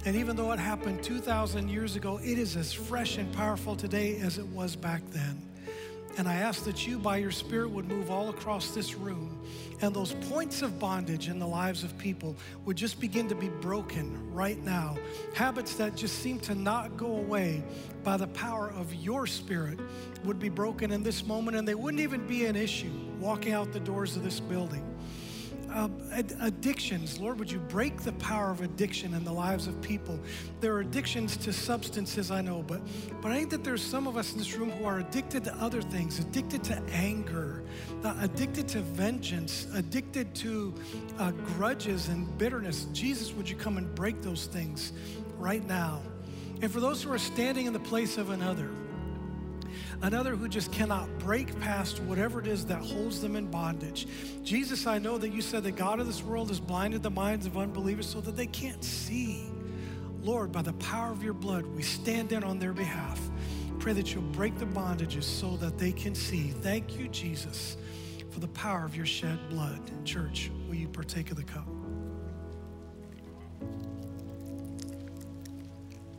[0.05, 4.21] And even though it happened 2,000 years ago, it is as fresh and powerful today
[4.21, 5.48] as it was back then.
[6.19, 9.39] And I ask that you, by your Spirit, would move all across this room
[9.79, 13.47] and those points of bondage in the lives of people would just begin to be
[13.47, 14.97] broken right now.
[15.33, 17.63] Habits that just seem to not go away
[18.03, 19.79] by the power of your Spirit
[20.25, 23.71] would be broken in this moment, and they wouldn't even be an issue walking out
[23.71, 24.88] the doors of this building
[25.73, 27.19] uh, ad- addictions.
[27.19, 30.19] Lord, would you break the power of addiction in the lives of people?
[30.61, 32.81] There are addictions to substances, I know, but,
[33.21, 35.55] but I think that there's some of us in this room who are addicted to
[35.55, 37.63] other things, addicted to anger,
[38.03, 40.73] uh, addicted to vengeance, addicted to
[41.17, 42.85] uh, grudges and bitterness.
[42.93, 44.93] Jesus, would you come and break those things
[45.37, 46.01] right now?
[46.61, 48.69] And for those who are standing in the place of another,
[50.01, 54.07] another who just cannot break past whatever it is that holds them in bondage.
[54.43, 57.45] Jesus, I know that you said the God of this world has blinded the minds
[57.45, 59.45] of unbelievers so that they can't see.
[60.21, 63.19] Lord, by the power of your blood, we stand in on their behalf.
[63.79, 66.49] Pray that you'll break the bondages so that they can see.
[66.49, 67.77] Thank you, Jesus,
[68.29, 69.79] for the power of your shed blood.
[70.03, 71.65] Church, will you partake of the cup?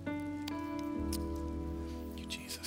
[0.07, 2.60] Thank you, Jesus.